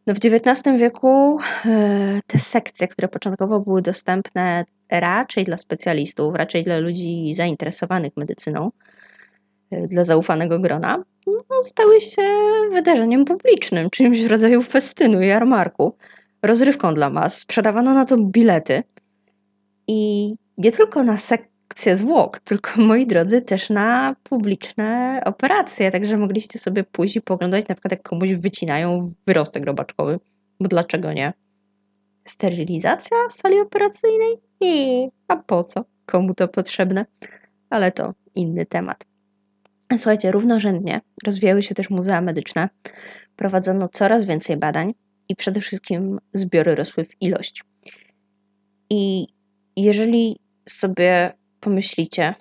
No 0.07 0.15
w 0.15 0.19
XIX 0.25 0.79
wieku 0.79 1.39
y, 1.67 2.21
te 2.27 2.39
sekcje, 2.39 2.89
które 2.89 3.09
początkowo 3.09 3.61
były 3.61 3.83
dostępne 3.83 4.65
raczej 4.91 5.45
dla 5.45 5.57
specjalistów, 5.57 6.35
raczej 6.35 6.65
dla 6.65 6.79
ludzi 6.79 7.35
zainteresowanych 7.37 8.17
medycyną, 8.17 8.71
y, 9.73 9.89
dla 9.89 10.05
zaufanego 10.05 10.59
grona, 10.59 11.03
no, 11.27 11.63
stały 11.63 12.01
się 12.01 12.23
wydarzeniem 12.73 13.25
publicznym, 13.25 13.91
czymś 13.91 14.23
w 14.23 14.31
rodzaju 14.31 14.63
festynu 14.63 15.23
jarmarku, 15.23 15.97
rozrywką 16.43 16.95
dla 16.95 17.11
mas. 17.11 17.39
Sprzedawano 17.39 17.95
na 17.95 18.05
to 18.05 18.17
bilety 18.17 18.83
i 19.87 20.35
nie 20.59 20.73
tylko 20.73 21.03
na 21.03 21.17
sekcję 21.17 21.97
zwłok, 21.97 22.39
tylko 22.39 22.71
moi 22.81 23.07
drodzy, 23.07 23.43
też 23.43 23.71
na 23.71 24.17
publiczne 24.23 25.21
operacje. 25.25 25.91
Także 25.91 26.17
mogliście 26.17 26.59
sobie 26.59 26.85
pójść 26.85 27.17
i 27.17 27.21
poglądać, 27.21 27.69
na 27.69 27.75
przykład 27.75 27.93
jak 27.93 28.03
komuś 28.03 28.33
wycinają 28.33 29.13
wyrostek 29.27 29.65
robaczkowy. 29.67 30.21
Bo 30.61 30.69
dlaczego 30.69 31.13
nie? 31.13 31.33
Sterylizacja 32.25 33.17
sali 33.31 33.61
operacyjnej? 33.61 34.37
Nie. 34.61 35.09
A 35.29 35.37
po 35.37 35.65
co? 35.65 35.85
Komu 36.07 36.35
to 36.35 36.49
potrzebne? 36.49 37.07
Ale 37.71 37.93
to 37.93 38.15
inny 38.35 38.67
temat. 38.67 39.10
Słuchajcie, 39.99 40.31
równorzędnie 40.31 41.01
rozwijały 41.27 41.63
się 41.63 41.75
też 41.75 41.91
muzea 41.91 42.21
medyczne. 42.21 42.69
Prowadzono 43.37 43.89
coraz 43.89 44.25
więcej 44.25 44.57
badań 44.57 44.95
i 45.29 45.37
przede 45.37 45.61
wszystkim 45.61 46.21
zbiory 46.35 46.75
rosły 46.75 47.05
w 47.05 47.23
ilość. 47.23 47.65
I 48.91 49.27
jeżeli 49.77 50.39
sobie 50.69 51.33
pomyślicie, 51.61 52.35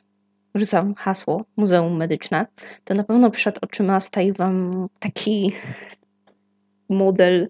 rzucam 0.55 0.95
hasło 0.95 1.45
Muzeum 1.57 1.97
Medyczne, 1.97 2.45
to 2.83 2.93
na 2.93 3.03
pewno 3.03 3.31
przed 3.31 3.63
oczyma 3.63 3.99
stoi 3.99 4.33
Wam 4.33 4.87
taki 4.99 5.53
model, 6.89 7.49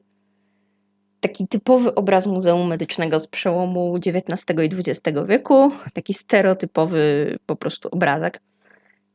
taki 1.19 1.47
typowy 1.47 1.95
obraz 1.95 2.27
Muzeum 2.27 2.67
Medycznego 2.67 3.19
z 3.19 3.27
przełomu 3.27 3.95
XIX 3.95 4.45
i 4.63 4.89
XX 4.89 5.17
wieku, 5.27 5.71
taki 5.93 6.13
stereotypowy 6.13 7.35
po 7.45 7.55
prostu 7.55 7.89
obrazek, 7.91 8.41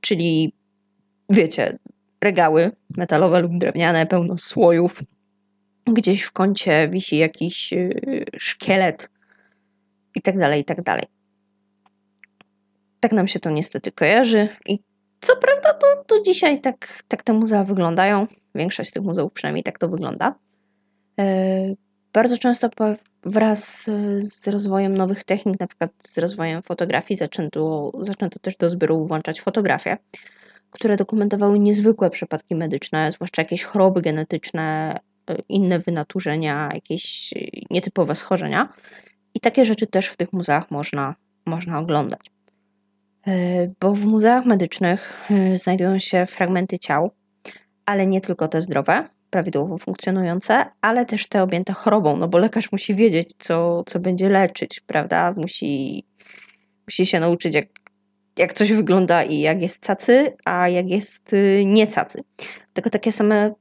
czyli 0.00 0.52
wiecie, 1.30 1.78
regały 2.20 2.70
metalowe 2.96 3.40
lub 3.40 3.58
drewniane, 3.58 4.06
pełno 4.06 4.38
słojów. 4.38 5.02
Gdzieś 5.86 6.22
w 6.22 6.32
kącie 6.32 6.88
wisi 6.88 7.16
jakiś 7.16 7.72
y, 7.72 8.24
szkielet 8.38 9.10
i 10.14 10.22
tak 10.22 10.38
dalej, 10.38 10.60
i 10.60 10.64
tak 10.64 10.82
dalej. 10.82 11.04
Tak 13.00 13.12
nam 13.12 13.28
się 13.28 13.40
to 13.40 13.50
niestety 13.50 13.92
kojarzy 13.92 14.48
i 14.66 14.78
co 15.20 15.36
prawda 15.36 15.74
to, 15.74 15.86
to 16.06 16.22
dzisiaj 16.22 16.60
tak, 16.60 17.02
tak 17.08 17.22
te 17.22 17.32
muzea 17.32 17.64
wyglądają. 17.64 18.26
Większość 18.54 18.90
tych 18.90 19.02
muzeów 19.02 19.32
przynajmniej 19.32 19.62
tak 19.64 19.78
to 19.78 19.88
wygląda. 19.88 20.34
E, 21.20 21.74
bardzo 22.12 22.38
często 22.38 22.70
wraz 23.22 23.84
z 24.20 24.48
rozwojem 24.48 24.96
nowych 24.96 25.24
technik, 25.24 25.60
na 25.60 25.66
przykład 25.66 25.90
z 26.00 26.18
rozwojem 26.18 26.62
fotografii, 26.62 27.18
zaczęto, 27.18 27.92
zaczęto 28.00 28.38
też 28.38 28.56
do 28.56 28.70
zbioru 28.70 29.06
włączać 29.06 29.40
fotografię 29.40 29.98
które 30.74 30.96
dokumentowały 30.96 31.58
niezwykłe 31.58 32.10
przypadki 32.10 32.54
medyczne, 32.54 33.12
zwłaszcza 33.12 33.42
jakieś 33.42 33.64
choroby 33.64 34.02
genetyczne, 34.02 34.98
y, 35.30 35.42
inne 35.48 35.78
wynaturzenia, 35.78 36.68
jakieś 36.74 37.32
y, 37.32 37.50
nietypowe 37.70 38.14
schorzenia. 38.14 38.72
I 39.34 39.40
takie 39.40 39.64
rzeczy 39.64 39.86
też 39.86 40.06
w 40.06 40.16
tych 40.16 40.32
muzeach 40.32 40.70
można, 40.70 41.14
można 41.46 41.78
oglądać. 41.78 42.20
Y, 43.28 43.72
bo 43.80 43.94
w 43.94 44.04
muzeach 44.04 44.46
medycznych 44.46 45.28
znajdują 45.62 45.98
się 45.98 46.26
fragmenty 46.26 46.78
ciał, 46.78 47.10
ale 47.86 48.06
nie 48.06 48.20
tylko 48.20 48.48
te 48.48 48.62
zdrowe, 48.62 49.08
prawidłowo 49.30 49.78
funkcjonujące, 49.78 50.64
ale 50.80 51.06
też 51.06 51.28
te 51.28 51.42
objęte 51.42 51.72
chorobą, 51.72 52.16
no 52.16 52.28
bo 52.28 52.38
lekarz 52.38 52.72
musi 52.72 52.94
wiedzieć, 52.94 53.30
co, 53.38 53.84
co 53.86 54.00
będzie 54.00 54.28
leczyć, 54.28 54.80
prawda? 54.86 55.34
Musi, 55.36 56.04
musi 56.86 57.06
się 57.06 57.20
nauczyć, 57.20 57.54
jak 57.54 57.66
jak 58.36 58.52
coś 58.52 58.72
wygląda 58.72 59.22
i 59.24 59.40
jak 59.40 59.62
jest 59.62 59.86
cacy, 59.86 60.36
a 60.44 60.68
jak 60.68 60.88
jest 60.88 61.32
y, 61.32 61.62
nie 61.66 61.86
cacy. 61.86 62.24
Tylko 62.72 62.90
takie 62.90 63.12
same 63.12 63.54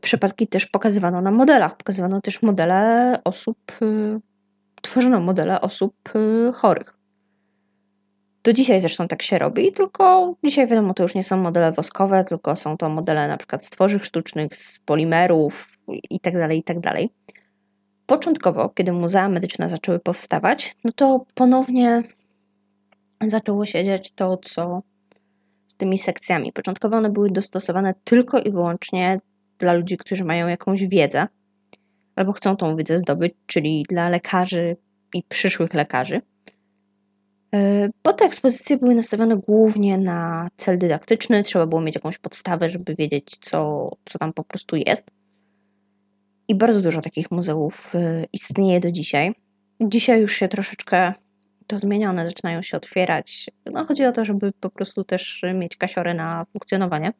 przypadki 0.00 0.46
też 0.46 0.66
pokazywano 0.66 1.20
na 1.20 1.30
modelach. 1.30 1.76
Pokazywano 1.76 2.20
też 2.20 2.42
modele 2.42 3.20
osób, 3.24 3.58
y, 3.82 4.20
tworzono 4.82 5.20
modele 5.20 5.60
osób 5.60 5.94
y, 6.16 6.52
chorych. 6.52 6.96
Do 8.42 8.52
dzisiaj 8.52 8.80
zresztą 8.80 9.08
tak 9.08 9.22
się 9.22 9.38
robi, 9.38 9.72
tylko 9.72 10.34
dzisiaj 10.44 10.66
wiadomo, 10.66 10.94
to 10.94 11.02
już 11.02 11.14
nie 11.14 11.24
są 11.24 11.36
modele 11.36 11.72
woskowe, 11.72 12.24
tylko 12.24 12.56
są 12.56 12.76
to 12.76 12.88
modele 12.88 13.28
na 13.28 13.36
przykład 13.36 13.66
z 13.66 13.70
tworzyw 13.70 14.06
sztucznych, 14.06 14.56
z 14.56 14.78
polimerów 14.78 15.78
itd., 16.10 16.40
tak 16.40 16.52
itd. 16.52 16.80
Tak 16.80 17.02
Początkowo, 18.06 18.68
kiedy 18.68 18.92
muzea 18.92 19.28
medyczne 19.28 19.68
zaczęły 19.68 19.98
powstawać, 19.98 20.76
no 20.84 20.92
to 20.92 21.24
ponownie 21.34 22.02
zaczęło 23.26 23.66
się 23.66 23.84
dziać 23.84 24.12
to, 24.12 24.36
co 24.36 24.82
z 25.66 25.76
tymi 25.76 25.98
sekcjami. 25.98 26.52
Początkowo 26.52 26.96
one 26.96 27.10
były 27.10 27.30
dostosowane 27.30 27.94
tylko 28.04 28.40
i 28.40 28.50
wyłącznie 28.50 29.20
dla 29.58 29.72
ludzi, 29.72 29.96
którzy 29.96 30.24
mają 30.24 30.48
jakąś 30.48 30.86
wiedzę 30.86 31.26
albo 32.16 32.32
chcą 32.32 32.56
tą 32.56 32.76
wiedzę 32.76 32.98
zdobyć, 32.98 33.34
czyli 33.46 33.84
dla 33.88 34.08
lekarzy 34.08 34.76
i 35.14 35.22
przyszłych 35.22 35.74
lekarzy. 35.74 36.20
E, 37.54 37.88
bo 38.04 38.12
te 38.12 38.24
ekspozycje 38.24 38.76
były 38.76 38.94
nastawione 38.94 39.36
głównie 39.36 39.98
na 39.98 40.48
cel 40.56 40.78
dydaktyczny, 40.78 41.42
trzeba 41.42 41.66
było 41.66 41.80
mieć 41.80 41.94
jakąś 41.94 42.18
podstawę, 42.18 42.70
żeby 42.70 42.94
wiedzieć, 42.94 43.36
co, 43.40 43.90
co 44.04 44.18
tam 44.18 44.32
po 44.32 44.44
prostu 44.44 44.76
jest. 44.76 45.10
I 46.48 46.54
bardzo 46.54 46.82
dużo 46.82 47.00
takich 47.00 47.30
muzeów 47.30 47.94
e, 47.94 48.24
istnieje 48.32 48.80
do 48.80 48.92
dzisiaj. 48.92 49.34
Dzisiaj 49.80 50.20
już 50.20 50.32
się 50.32 50.48
troszeczkę 50.48 51.14
to 51.66 51.78
zmienione, 51.78 52.26
zaczynają 52.26 52.62
się 52.62 52.76
otwierać. 52.76 53.50
No, 53.72 53.84
chodzi 53.84 54.04
o 54.04 54.12
to, 54.12 54.24
żeby 54.24 54.52
po 54.60 54.70
prostu 54.70 55.04
też 55.04 55.42
mieć 55.54 55.76
kasiorę 55.76 56.14
na 56.14 56.44
funkcjonowanie. 56.52 57.12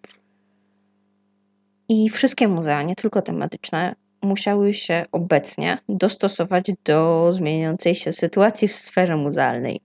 I 1.88 2.10
wszystkie 2.10 2.48
muzea, 2.48 2.82
nie 2.82 2.94
tylko 2.94 3.22
te 3.22 3.32
medyczne, 3.32 3.94
musiały 4.22 4.74
się 4.74 5.04
obecnie 5.12 5.78
dostosować 5.88 6.72
do 6.84 7.30
zmieniającej 7.32 7.94
się 7.94 8.12
sytuacji 8.12 8.68
w 8.68 8.76
sferze 8.76 9.16
muzealnej. 9.16 9.80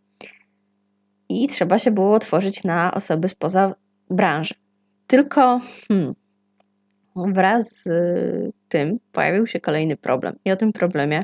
I 1.30 1.48
trzeba 1.48 1.80
się 1.80 1.92
było 1.92 2.16
otworzyć 2.16 2.64
na 2.64 2.94
osoby 2.94 3.28
spoza 3.28 3.76
branży. 4.10 4.54
Tylko 5.08 5.62
hmm, 5.88 6.16
wraz 7.16 7.84
z 7.84 7.90
tym 8.70 9.00
pojawił 9.12 9.48
się 9.48 9.60
kolejny 9.60 9.98
problem. 9.98 10.36
I 10.46 10.52
o 10.52 10.56
tym 10.56 10.74
problemie 10.74 11.24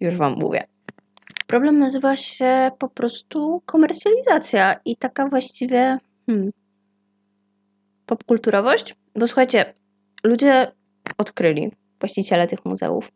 już 0.00 0.16
Wam 0.16 0.34
mówię. 0.38 0.66
Problem 1.46 1.78
nazywa 1.78 2.16
się 2.16 2.70
po 2.78 2.88
prostu 2.88 3.62
komercjalizacja 3.66 4.80
i 4.84 4.96
taka 4.96 5.28
właściwie 5.28 5.98
hmm, 6.26 6.50
popkulturowość. 8.06 8.94
Bo 9.14 9.26
słuchajcie, 9.26 9.74
ludzie 10.24 10.72
odkryli, 11.18 11.72
właściciele 12.00 12.46
tych 12.46 12.64
muzeów, 12.64 13.10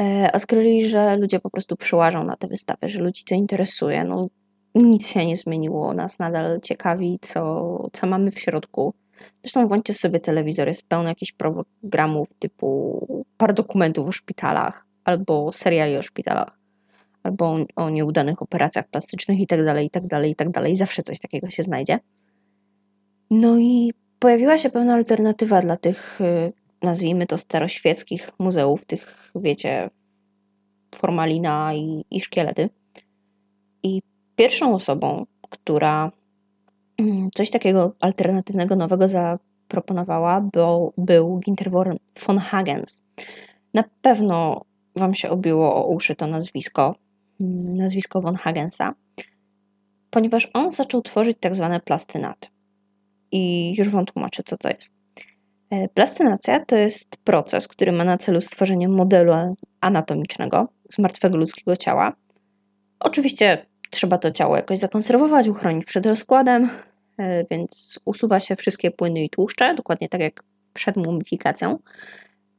e, 0.00 0.30
odkryli, 0.32 0.88
że 0.88 1.16
ludzie 1.16 1.40
po 1.40 1.50
prostu 1.50 1.76
przyłażą 1.76 2.24
na 2.24 2.36
te 2.36 2.48
wystawy, 2.48 2.88
że 2.88 2.98
ludzi 2.98 3.24
to 3.24 3.34
interesuje. 3.34 4.04
No, 4.04 4.28
nic 4.74 5.08
się 5.08 5.26
nie 5.26 5.36
zmieniło, 5.36 5.94
nas 5.94 6.18
nadal 6.18 6.60
ciekawi, 6.60 7.18
co, 7.20 7.88
co 7.92 8.06
mamy 8.06 8.30
w 8.30 8.38
środku. 8.38 8.94
Zresztą 9.42 9.68
włączcie 9.68 9.94
sobie 9.94 10.20
telewizor, 10.20 10.68
jest 10.68 10.88
pełno 10.88 11.08
jakichś 11.08 11.32
programów 11.32 12.28
typu 12.38 13.06
par 13.36 13.54
dokumentów 13.54 14.08
o 14.08 14.12
szpitalach 14.12 14.86
albo 15.04 15.52
seriali 15.52 15.96
o 15.96 16.02
szpitalach 16.02 16.61
albo 17.22 17.56
o, 17.76 17.90
nieudanych 17.90 18.42
operacjach 18.42 18.88
plastycznych 18.88 19.40
i 19.40 19.46
tak 19.46 19.64
dalej, 19.64 19.86
i 19.86 19.90
tak 19.90 20.06
dalej, 20.06 20.30
i 20.30 20.36
tak 20.36 20.50
dalej. 20.50 20.76
Zawsze 20.76 21.02
coś 21.02 21.20
takiego 21.20 21.50
się 21.50 21.62
znajdzie. 21.62 21.98
No 23.30 23.58
i 23.58 23.92
pojawiła 24.18 24.58
się 24.58 24.70
pewna 24.70 24.94
alternatywa 24.94 25.60
dla 25.60 25.76
tych, 25.76 26.20
y, 26.20 26.52
nazwijmy 26.82 27.26
to 27.26 27.38
staroświeckich 27.38 28.30
muzeów, 28.38 28.84
tych, 28.84 29.32
wiecie, 29.34 29.90
formalina 30.94 31.74
i, 31.74 32.04
i 32.10 32.20
szkielety. 32.20 32.68
I 33.82 34.02
pierwszą 34.36 34.74
osobą, 34.74 35.26
która 35.50 36.12
mm, 36.98 37.30
coś 37.34 37.50
takiego 37.50 37.94
alternatywnego, 38.00 38.76
nowego 38.76 39.08
zaproponowała, 39.08 40.40
był, 40.40 40.92
był 40.98 41.38
Ginter 41.38 41.70
von 42.26 42.38
Hagens. 42.38 42.96
Na 43.74 43.84
pewno 44.02 44.64
Wam 44.96 45.14
się 45.14 45.30
obiło 45.30 45.74
o 45.76 45.86
uszy 45.86 46.16
to 46.16 46.26
nazwisko, 46.26 46.94
nazwisko 47.40 48.20
von 48.20 48.36
Hagensa, 48.36 48.94
ponieważ 50.10 50.48
on 50.54 50.70
zaczął 50.70 51.02
tworzyć 51.02 51.36
tak 51.40 51.54
zwane 51.54 51.80
plastynaty. 51.80 52.48
I 53.32 53.74
już 53.78 53.88
Wam 53.88 54.06
tłumaczę, 54.06 54.42
co 54.46 54.56
to 54.56 54.68
jest. 54.68 54.90
E, 55.70 55.88
plastynacja 55.88 56.64
to 56.64 56.76
jest 56.76 57.16
proces, 57.16 57.68
który 57.68 57.92
ma 57.92 58.04
na 58.04 58.18
celu 58.18 58.40
stworzenie 58.40 58.88
modelu 58.88 59.32
anatomicznego 59.80 60.68
z 60.90 60.98
martwego 60.98 61.36
ludzkiego 61.36 61.76
ciała. 61.76 62.12
Oczywiście 63.00 63.66
trzeba 63.90 64.18
to 64.18 64.30
ciało 64.30 64.56
jakoś 64.56 64.78
zakonserwować, 64.78 65.48
uchronić 65.48 65.84
przed 65.84 66.06
rozkładem, 66.06 66.70
e, 67.18 67.44
więc 67.50 68.00
usuwa 68.04 68.40
się 68.40 68.56
wszystkie 68.56 68.90
płyny 68.90 69.24
i 69.24 69.30
tłuszcze, 69.30 69.74
dokładnie 69.74 70.08
tak 70.08 70.20
jak 70.20 70.42
przed 70.72 70.96
mumifikacją, 70.96 71.78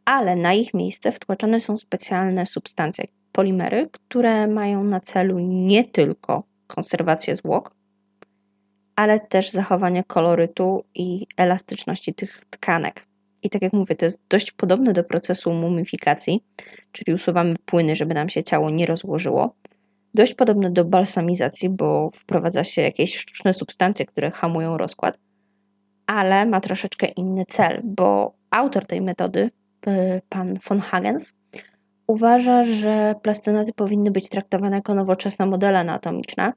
ale 0.06 0.36
na 0.36 0.54
ich 0.54 0.74
miejsce 0.74 1.12
wtłaczane 1.12 1.62
są 1.62 1.78
specjalne 1.78 2.46
substancje, 2.46 3.06
polimery, 3.34 3.90
które 3.92 4.48
mają 4.48 4.84
na 4.84 5.00
celu 5.00 5.40
nie 5.40 5.84
tylko 5.84 6.44
konserwację 6.68 7.36
zwłok, 7.36 7.76
ale 8.96 9.20
też 9.20 9.52
zachowanie 9.52 10.04
kolorytu 10.04 10.84
i 10.96 11.28
elastyczności 11.38 12.14
tych 12.14 12.46
tkanek. 12.50 13.06
I 13.44 13.50
tak 13.50 13.62
jak 13.62 13.74
mówię, 13.74 13.96
to 13.96 14.06
jest 14.06 14.22
dość 14.30 14.52
podobne 14.52 14.94
do 14.94 15.04
procesu 15.04 15.54
mumifikacji, 15.54 16.44
czyli 16.92 17.16
usuwamy 17.16 17.56
płyny, 17.66 17.96
żeby 17.96 18.14
nam 18.14 18.30
się 18.30 18.44
ciało 18.44 18.70
nie 18.70 18.86
rozłożyło, 18.86 19.56
dość 20.14 20.34
podobne 20.34 20.72
do 20.72 20.86
balsamizacji, 20.86 21.70
bo 21.70 22.10
wprowadza 22.14 22.64
się 22.64 22.82
jakieś 22.82 23.18
sztuczne 23.18 23.54
substancje, 23.54 24.06
które 24.06 24.32
hamują 24.32 24.78
rozkład, 24.78 25.18
ale 26.06 26.46
ma 26.46 26.62
troszeczkę 26.62 27.08
inny 27.08 27.46
cel, 27.50 27.82
bo 27.84 28.34
autor 28.50 28.86
tej 28.86 29.02
metody, 29.02 29.52
pan 30.30 30.60
von 30.70 30.80
Hagens, 30.80 31.34
uważa, 32.08 32.64
że 32.64 33.16
plastynaty 33.22 33.74
powinny 33.74 34.12
być 34.12 34.30
traktowane 34.30 34.76
jako 34.76 34.96
nowoczesne 34.96 35.46
modele 35.46 35.80
anatomiczne, 35.80 36.54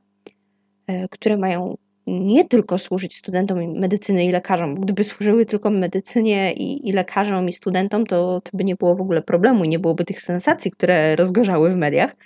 e, 0.87 1.09
które 1.09 1.37
mają 1.37 1.76
nie 2.06 2.44
tylko 2.44 2.78
służyć 2.78 3.16
studentom 3.16 3.78
medycyny 3.78 4.24
i 4.24 4.32
lekarzom. 4.32 4.74
Gdyby 4.74 5.04
służyły 5.04 5.46
tylko 5.46 5.70
medycynie 5.70 6.52
i, 6.52 6.88
i 6.88 6.92
lekarzom 6.92 7.48
i 7.48 7.52
studentom, 7.52 8.06
to, 8.06 8.40
to 8.40 8.50
by 8.54 8.64
nie 8.64 8.76
było 8.76 8.96
w 8.96 9.00
ogóle 9.00 9.22
problemu 9.22 9.64
i 9.64 9.68
nie 9.68 9.78
byłoby 9.78 10.04
tych 10.04 10.20
sensacji, 10.20 10.70
które 10.70 11.16
rozgorzały 11.16 11.74
w 11.74 11.78
mediach. 11.78 12.16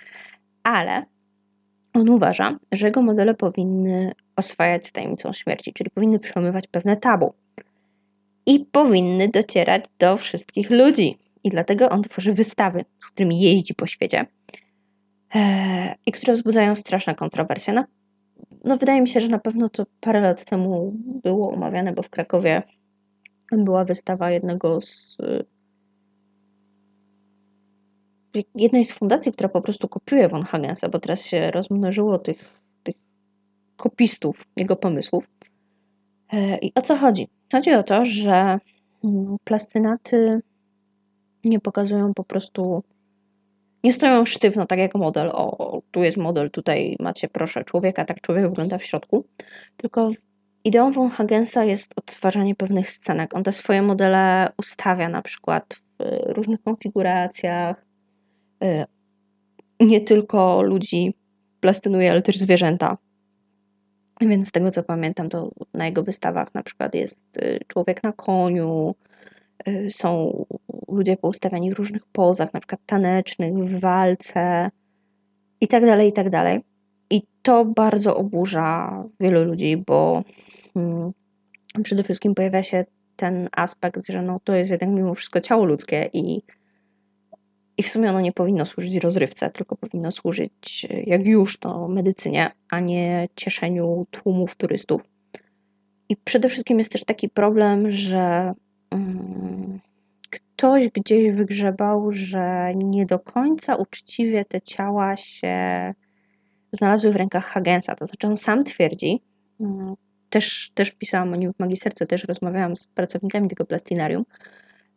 Ale 0.63 1.05
on 1.93 2.09
uważa, 2.09 2.59
że 2.71 2.87
jego 2.87 3.01
modele 3.01 3.33
powinny 3.33 4.11
oswajać 4.35 4.91
tajemnicą 4.91 5.33
śmierci, 5.33 5.73
czyli 5.73 5.89
powinny 5.89 6.19
przełamywać 6.19 6.67
pewne 6.67 6.97
tabu 6.97 7.33
i 8.45 8.65
powinny 8.71 9.29
docierać 9.29 9.85
do 9.99 10.17
wszystkich 10.17 10.69
ludzi. 10.69 11.17
I 11.43 11.49
dlatego 11.49 11.89
on 11.89 12.03
tworzy 12.03 12.33
wystawy, 12.33 12.85
z 12.99 13.05
którymi 13.05 13.41
jeździ 13.41 13.73
po 13.73 13.87
świecie 13.87 14.25
e, 15.35 15.95
i 16.05 16.11
które 16.11 16.33
wzbudzają 16.33 16.75
straszne 16.75 17.15
kontrowersje. 17.15 17.73
No, 17.73 17.85
no, 18.63 18.77
wydaje 18.77 19.01
mi 19.01 19.07
się, 19.07 19.21
że 19.21 19.27
na 19.27 19.39
pewno 19.39 19.69
to 19.69 19.85
parę 20.01 20.21
lat 20.21 20.45
temu 20.45 20.93
było 21.23 21.53
omawiane, 21.53 21.93
bo 21.93 22.03
w 22.03 22.09
Krakowie 22.09 22.63
była 23.51 23.85
wystawa 23.85 24.31
jednego 24.31 24.81
z 24.81 25.17
jednej 28.55 28.85
z 28.85 28.91
fundacji, 28.91 29.33
która 29.33 29.49
po 29.49 29.61
prostu 29.61 29.87
kopiuje 29.87 30.27
von 30.27 30.43
Hagensa, 30.43 30.89
bo 30.89 30.99
teraz 30.99 31.25
się 31.25 31.51
rozmnożyło 31.51 32.17
tych, 32.17 32.61
tych 32.83 32.95
kopistów 33.77 34.45
jego 34.57 34.75
pomysłów. 34.75 35.27
E, 36.33 36.57
I 36.57 36.71
o 36.75 36.81
co 36.81 36.95
chodzi? 36.95 37.27
Chodzi 37.51 37.73
o 37.73 37.83
to, 37.83 38.05
że 38.05 38.59
mm, 39.03 39.37
plastynaty 39.43 40.41
nie 41.43 41.59
pokazują 41.59 42.13
po 42.13 42.23
prostu, 42.23 42.83
nie 43.83 43.93
stoją 43.93 44.25
sztywno, 44.25 44.65
tak 44.65 44.79
jak 44.79 44.95
model. 44.95 45.29
O, 45.33 45.81
tu 45.91 46.03
jest 46.03 46.17
model, 46.17 46.51
tutaj 46.51 46.95
macie, 46.99 47.27
proszę, 47.27 47.63
człowieka, 47.63 48.05
tak 48.05 48.21
człowiek 48.21 48.49
wygląda 48.49 48.77
w 48.77 48.85
środku. 48.85 49.25
Tylko 49.77 50.11
ideą 50.63 50.91
von 50.91 51.09
Hagensa 51.09 51.63
jest 51.63 51.93
odtwarzanie 51.95 52.55
pewnych 52.55 52.89
scenek. 52.89 53.35
On 53.35 53.43
te 53.43 53.53
swoje 53.53 53.81
modele 53.81 54.49
ustawia 54.57 55.09
na 55.09 55.21
przykład 55.21 55.75
w 55.99 56.31
różnych 56.31 56.61
konfiguracjach, 56.63 57.91
Y, 58.63 58.85
nie 59.79 60.01
tylko 60.01 60.63
ludzi 60.63 61.13
plastynuje, 61.59 62.11
ale 62.11 62.21
też 62.21 62.37
zwierzęta. 62.37 62.97
Więc 64.21 64.47
z 64.47 64.51
tego 64.51 64.71
co 64.71 64.83
pamiętam, 64.83 65.29
to 65.29 65.51
na 65.73 65.85
jego 65.85 66.03
wystawach 66.03 66.53
na 66.53 66.63
przykład 66.63 66.95
jest 66.95 67.19
y, 67.37 67.59
człowiek 67.67 68.03
na 68.03 68.13
koniu, 68.13 68.95
y, 69.67 69.87
są 69.91 70.45
ludzie 70.91 71.17
poustawiani 71.17 71.71
w 71.71 71.77
różnych 71.77 72.05
pozach, 72.05 72.53
na 72.53 72.59
przykład 72.59 72.81
tanecznych, 72.85 73.53
w 73.53 73.79
walce 73.79 74.71
i 75.61 75.67
tak 75.67 75.85
dalej, 75.85 76.09
i 76.09 76.13
tak 76.13 76.29
dalej. 76.29 76.61
I 77.09 77.21
to 77.41 77.65
bardzo 77.65 78.17
oburza 78.17 79.03
wielu 79.19 79.43
ludzi, 79.43 79.77
bo 79.77 80.23
hmm, 80.73 81.11
przede 81.83 82.03
wszystkim 82.03 82.35
pojawia 82.35 82.63
się 82.63 82.85
ten 83.15 83.49
aspekt, 83.51 84.07
że 84.09 84.21
no, 84.21 84.39
to 84.43 84.53
jest 84.53 84.71
jednak 84.71 84.89
mimo 84.89 85.13
wszystko 85.13 85.41
ciało 85.41 85.65
ludzkie 85.65 86.09
i 86.13 86.41
i 87.77 87.83
w 87.83 87.89
sumie 87.89 88.09
ono 88.09 88.21
nie 88.21 88.31
powinno 88.31 88.65
służyć 88.65 88.95
rozrywce, 88.95 89.49
tylko 89.49 89.75
powinno 89.75 90.11
służyć, 90.11 90.87
jak 91.05 91.25
już, 91.25 91.57
to 91.57 91.87
medycynie, 91.87 92.51
a 92.69 92.79
nie 92.79 93.29
cieszeniu 93.35 94.05
tłumów 94.11 94.55
turystów. 94.55 95.01
I 96.09 96.15
przede 96.17 96.49
wszystkim 96.49 96.79
jest 96.79 96.91
też 96.91 97.03
taki 97.03 97.29
problem, 97.29 97.91
że 97.91 98.53
ktoś 100.61 100.89
gdzieś 100.89 101.31
wygrzebał, 101.31 102.11
że 102.11 102.71
nie 102.75 103.05
do 103.05 103.19
końca 103.19 103.75
uczciwie 103.75 104.45
te 104.45 104.61
ciała 104.61 105.17
się 105.17 105.55
znalazły 106.71 107.11
w 107.11 107.15
rękach 107.15 107.45
Hagensa. 107.45 107.95
To 107.95 108.05
znaczy 108.05 108.27
on 108.27 108.37
sam 108.37 108.63
twierdzi, 108.63 109.21
um, 109.59 109.95
też, 110.29 110.71
też 110.73 110.91
pisałam 110.91 111.33
o 111.33 111.35
nim 111.35 111.53
w 111.53 111.59
magisterce, 111.59 112.05
też 112.05 112.23
rozmawiałam 112.23 112.75
z 112.75 112.87
pracownikami 112.87 113.49
tego 113.49 113.65
plastinarium, 113.65 114.25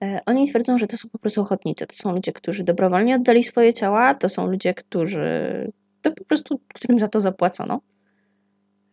E, 0.03 0.21
oni 0.27 0.49
twierdzą, 0.49 0.79
że 0.79 0.87
to 0.87 0.97
są 0.97 1.09
po 1.09 1.19
prostu 1.19 1.41
ochotnicy. 1.41 1.87
To 1.87 1.97
są 1.97 2.15
ludzie, 2.15 2.33
którzy 2.33 2.65
dobrowolnie 2.65 3.17
oddali 3.17 3.45
swoje 3.45 3.73
ciała, 3.73 4.15
to 4.15 4.29
są 4.29 4.47
ludzie, 4.47 4.75
którzy 4.75 5.73
to 6.03 6.13
po 6.13 6.25
prostu, 6.25 6.61
którym 6.75 7.01
za 7.01 7.09
to 7.09 7.21
zapłacono, 7.21 7.81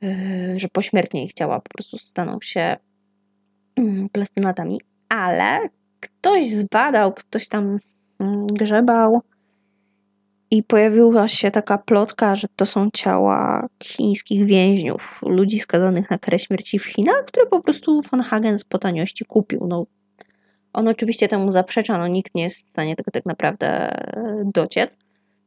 e, 0.03 0.59
że 0.59 0.67
pośmiertnie 0.67 1.25
ich 1.25 1.33
ciała 1.33 1.59
po 1.59 1.69
prostu 1.69 1.97
staną 1.97 2.37
się 2.41 2.77
mm, 3.75 4.09
plastynatami, 4.09 4.81
ale 5.09 5.69
ktoś 6.01 6.49
zbadał, 6.49 7.13
ktoś 7.13 7.47
tam 7.47 7.79
mm, 8.19 8.47
grzebał 8.47 9.21
i 10.51 10.63
pojawiła 10.63 11.27
się 11.27 11.51
taka 11.51 11.77
plotka, 11.77 12.35
że 12.35 12.47
to 12.55 12.65
są 12.65 12.89
ciała 12.93 13.67
chińskich 13.83 14.45
więźniów, 14.45 15.19
ludzi 15.21 15.59
skazanych 15.59 16.09
na 16.09 16.17
karę 16.17 16.39
śmierci 16.39 16.79
w 16.79 16.85
Chinach, 16.85 17.25
które 17.25 17.45
po 17.45 17.61
prostu 17.61 18.01
von 18.11 18.21
Hagen 18.21 18.59
z 18.59 18.63
potaniości 18.63 19.25
kupił. 19.25 19.67
No, 19.67 19.85
on 20.73 20.87
oczywiście 20.87 21.27
temu 21.27 21.51
zaprzecza, 21.51 21.97
no 21.97 22.07
nikt 22.07 22.35
nie 22.35 22.43
jest 22.43 22.67
w 22.67 22.69
stanie 22.69 22.95
tego 22.95 23.11
tak 23.11 23.25
naprawdę 23.25 23.97
dociec. 24.45 24.91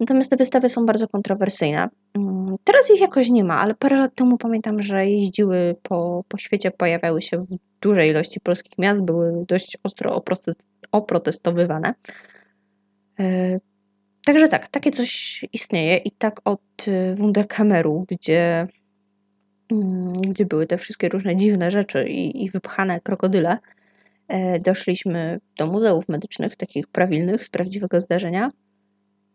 Natomiast 0.01 0.31
te 0.31 0.37
wystawy 0.37 0.69
są 0.69 0.87
bardzo 0.87 1.09
kontrowersyjne. 1.09 1.89
Mm, 2.15 2.57
teraz 2.65 2.91
ich 2.91 3.01
jakoś 3.01 3.29
nie 3.31 3.45
ma, 3.45 3.61
ale 3.61 3.75
parę 3.75 3.97
lat 3.97 4.15
temu 4.15 4.39
pamiętam, 4.39 4.83
że 4.83 5.07
jeździły 5.07 5.77
po, 5.83 6.25
po 6.29 6.39
świecie, 6.39 6.71
pojawiały 6.71 7.23
się 7.23 7.39
w 7.39 7.57
dużej 7.81 8.11
ilości 8.11 8.41
polskich 8.41 8.79
miast, 8.79 9.03
były 9.03 9.45
dość 9.49 9.79
ostro 9.83 10.23
oprotestowywane. 10.93 11.95
E, 13.21 13.59
także 14.27 14.49
tak, 14.49 14.69
takie 14.69 14.91
coś 14.91 15.45
istnieje 15.53 15.97
i 15.97 16.11
tak 16.11 16.41
od 16.45 16.87
Wunderkameru, 17.15 18.05
gdzie, 18.09 18.67
mm, 19.73 20.13
gdzie 20.13 20.47
były 20.47 20.67
te 20.67 20.79
wszystkie 20.79 21.09
różne 21.09 21.37
dziwne 21.37 21.71
rzeczy 21.71 22.09
i, 22.09 22.45
i 22.45 22.51
wypchane 22.51 23.01
krokodyle, 23.01 23.59
E, 24.29 24.61
doszliśmy 24.61 25.41
do 25.59 25.67
muzeów 25.67 26.09
medycznych, 26.09 26.57
takich 26.57 26.87
prawilnych, 26.87 27.45
z 27.45 27.49
prawdziwego 27.49 28.01
zdarzenia. 28.01 28.51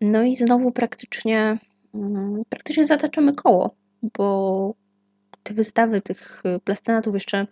No 0.01 0.23
i 0.23 0.35
znowu 0.35 0.71
praktycznie, 0.71 1.57
mm, 1.93 2.43
praktycznie 2.49 2.85
zataczamy 2.85 3.33
koło, 3.33 3.75
bo 4.17 4.73
te 5.43 5.53
wystawy 5.53 6.01
tych 6.01 6.43
plastynatów 6.63 7.13
jeszcze 7.13 7.47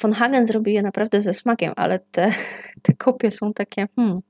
von 0.00 0.12
Hagen 0.12 0.46
zrobił 0.46 0.74
je 0.74 0.82
naprawdę 0.82 1.20
ze 1.20 1.34
smakiem, 1.34 1.72
ale 1.76 1.98
te, 1.98 2.32
te 2.82 2.92
kopie 2.92 3.30
są 3.30 3.52
takie 3.52 3.88
hmm, 3.96 4.20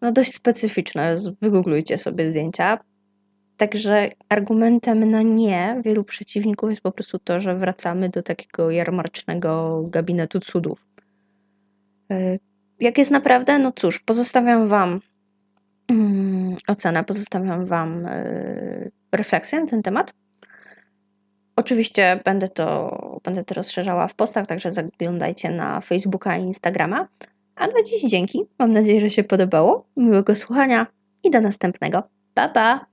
no 0.00 0.12
dość 0.12 0.34
specyficzne. 0.34 1.16
Wygooglujcie 1.42 1.98
sobie 1.98 2.26
zdjęcia. 2.26 2.78
Także 3.56 4.10
argumentem 4.28 5.10
na 5.10 5.22
nie 5.22 5.80
wielu 5.84 6.04
przeciwników 6.04 6.70
jest 6.70 6.82
po 6.82 6.92
prostu 6.92 7.18
to, 7.18 7.40
że 7.40 7.54
wracamy 7.54 8.08
do 8.08 8.22
takiego 8.22 8.70
jarmarcznego 8.70 9.82
gabinetu 9.88 10.40
cudów. 10.40 10.86
E, 12.10 12.38
jak 12.80 12.98
jest 12.98 13.10
naprawdę? 13.10 13.58
No 13.58 13.72
cóż, 13.72 13.98
pozostawiam 13.98 14.68
Wam 14.68 15.00
ocenę, 16.68 17.04
pozostawiam 17.04 17.66
Wam 17.66 18.06
e, 18.06 18.90
refleksję 19.12 19.60
na 19.60 19.66
ten 19.66 19.82
temat. 19.82 20.12
Oczywiście 21.56 22.20
będę 22.24 22.48
to, 22.48 23.20
będę 23.24 23.44
to 23.44 23.54
rozszerzała 23.54 24.08
w 24.08 24.14
postach, 24.14 24.46
także 24.46 24.72
zaglądajcie 24.72 25.50
na 25.50 25.80
Facebooka 25.80 26.36
i 26.36 26.42
Instagrama. 26.42 27.08
A 27.56 27.66
na 27.66 27.82
dziś 27.82 28.02
dzięki. 28.02 28.44
Mam 28.58 28.70
nadzieję, 28.70 29.00
że 29.00 29.10
się 29.10 29.24
podobało. 29.24 29.86
Miłego 29.96 30.34
słuchania 30.34 30.86
i 31.24 31.30
do 31.30 31.40
następnego. 31.40 32.02
Pa, 32.34 32.48
pa! 32.48 32.91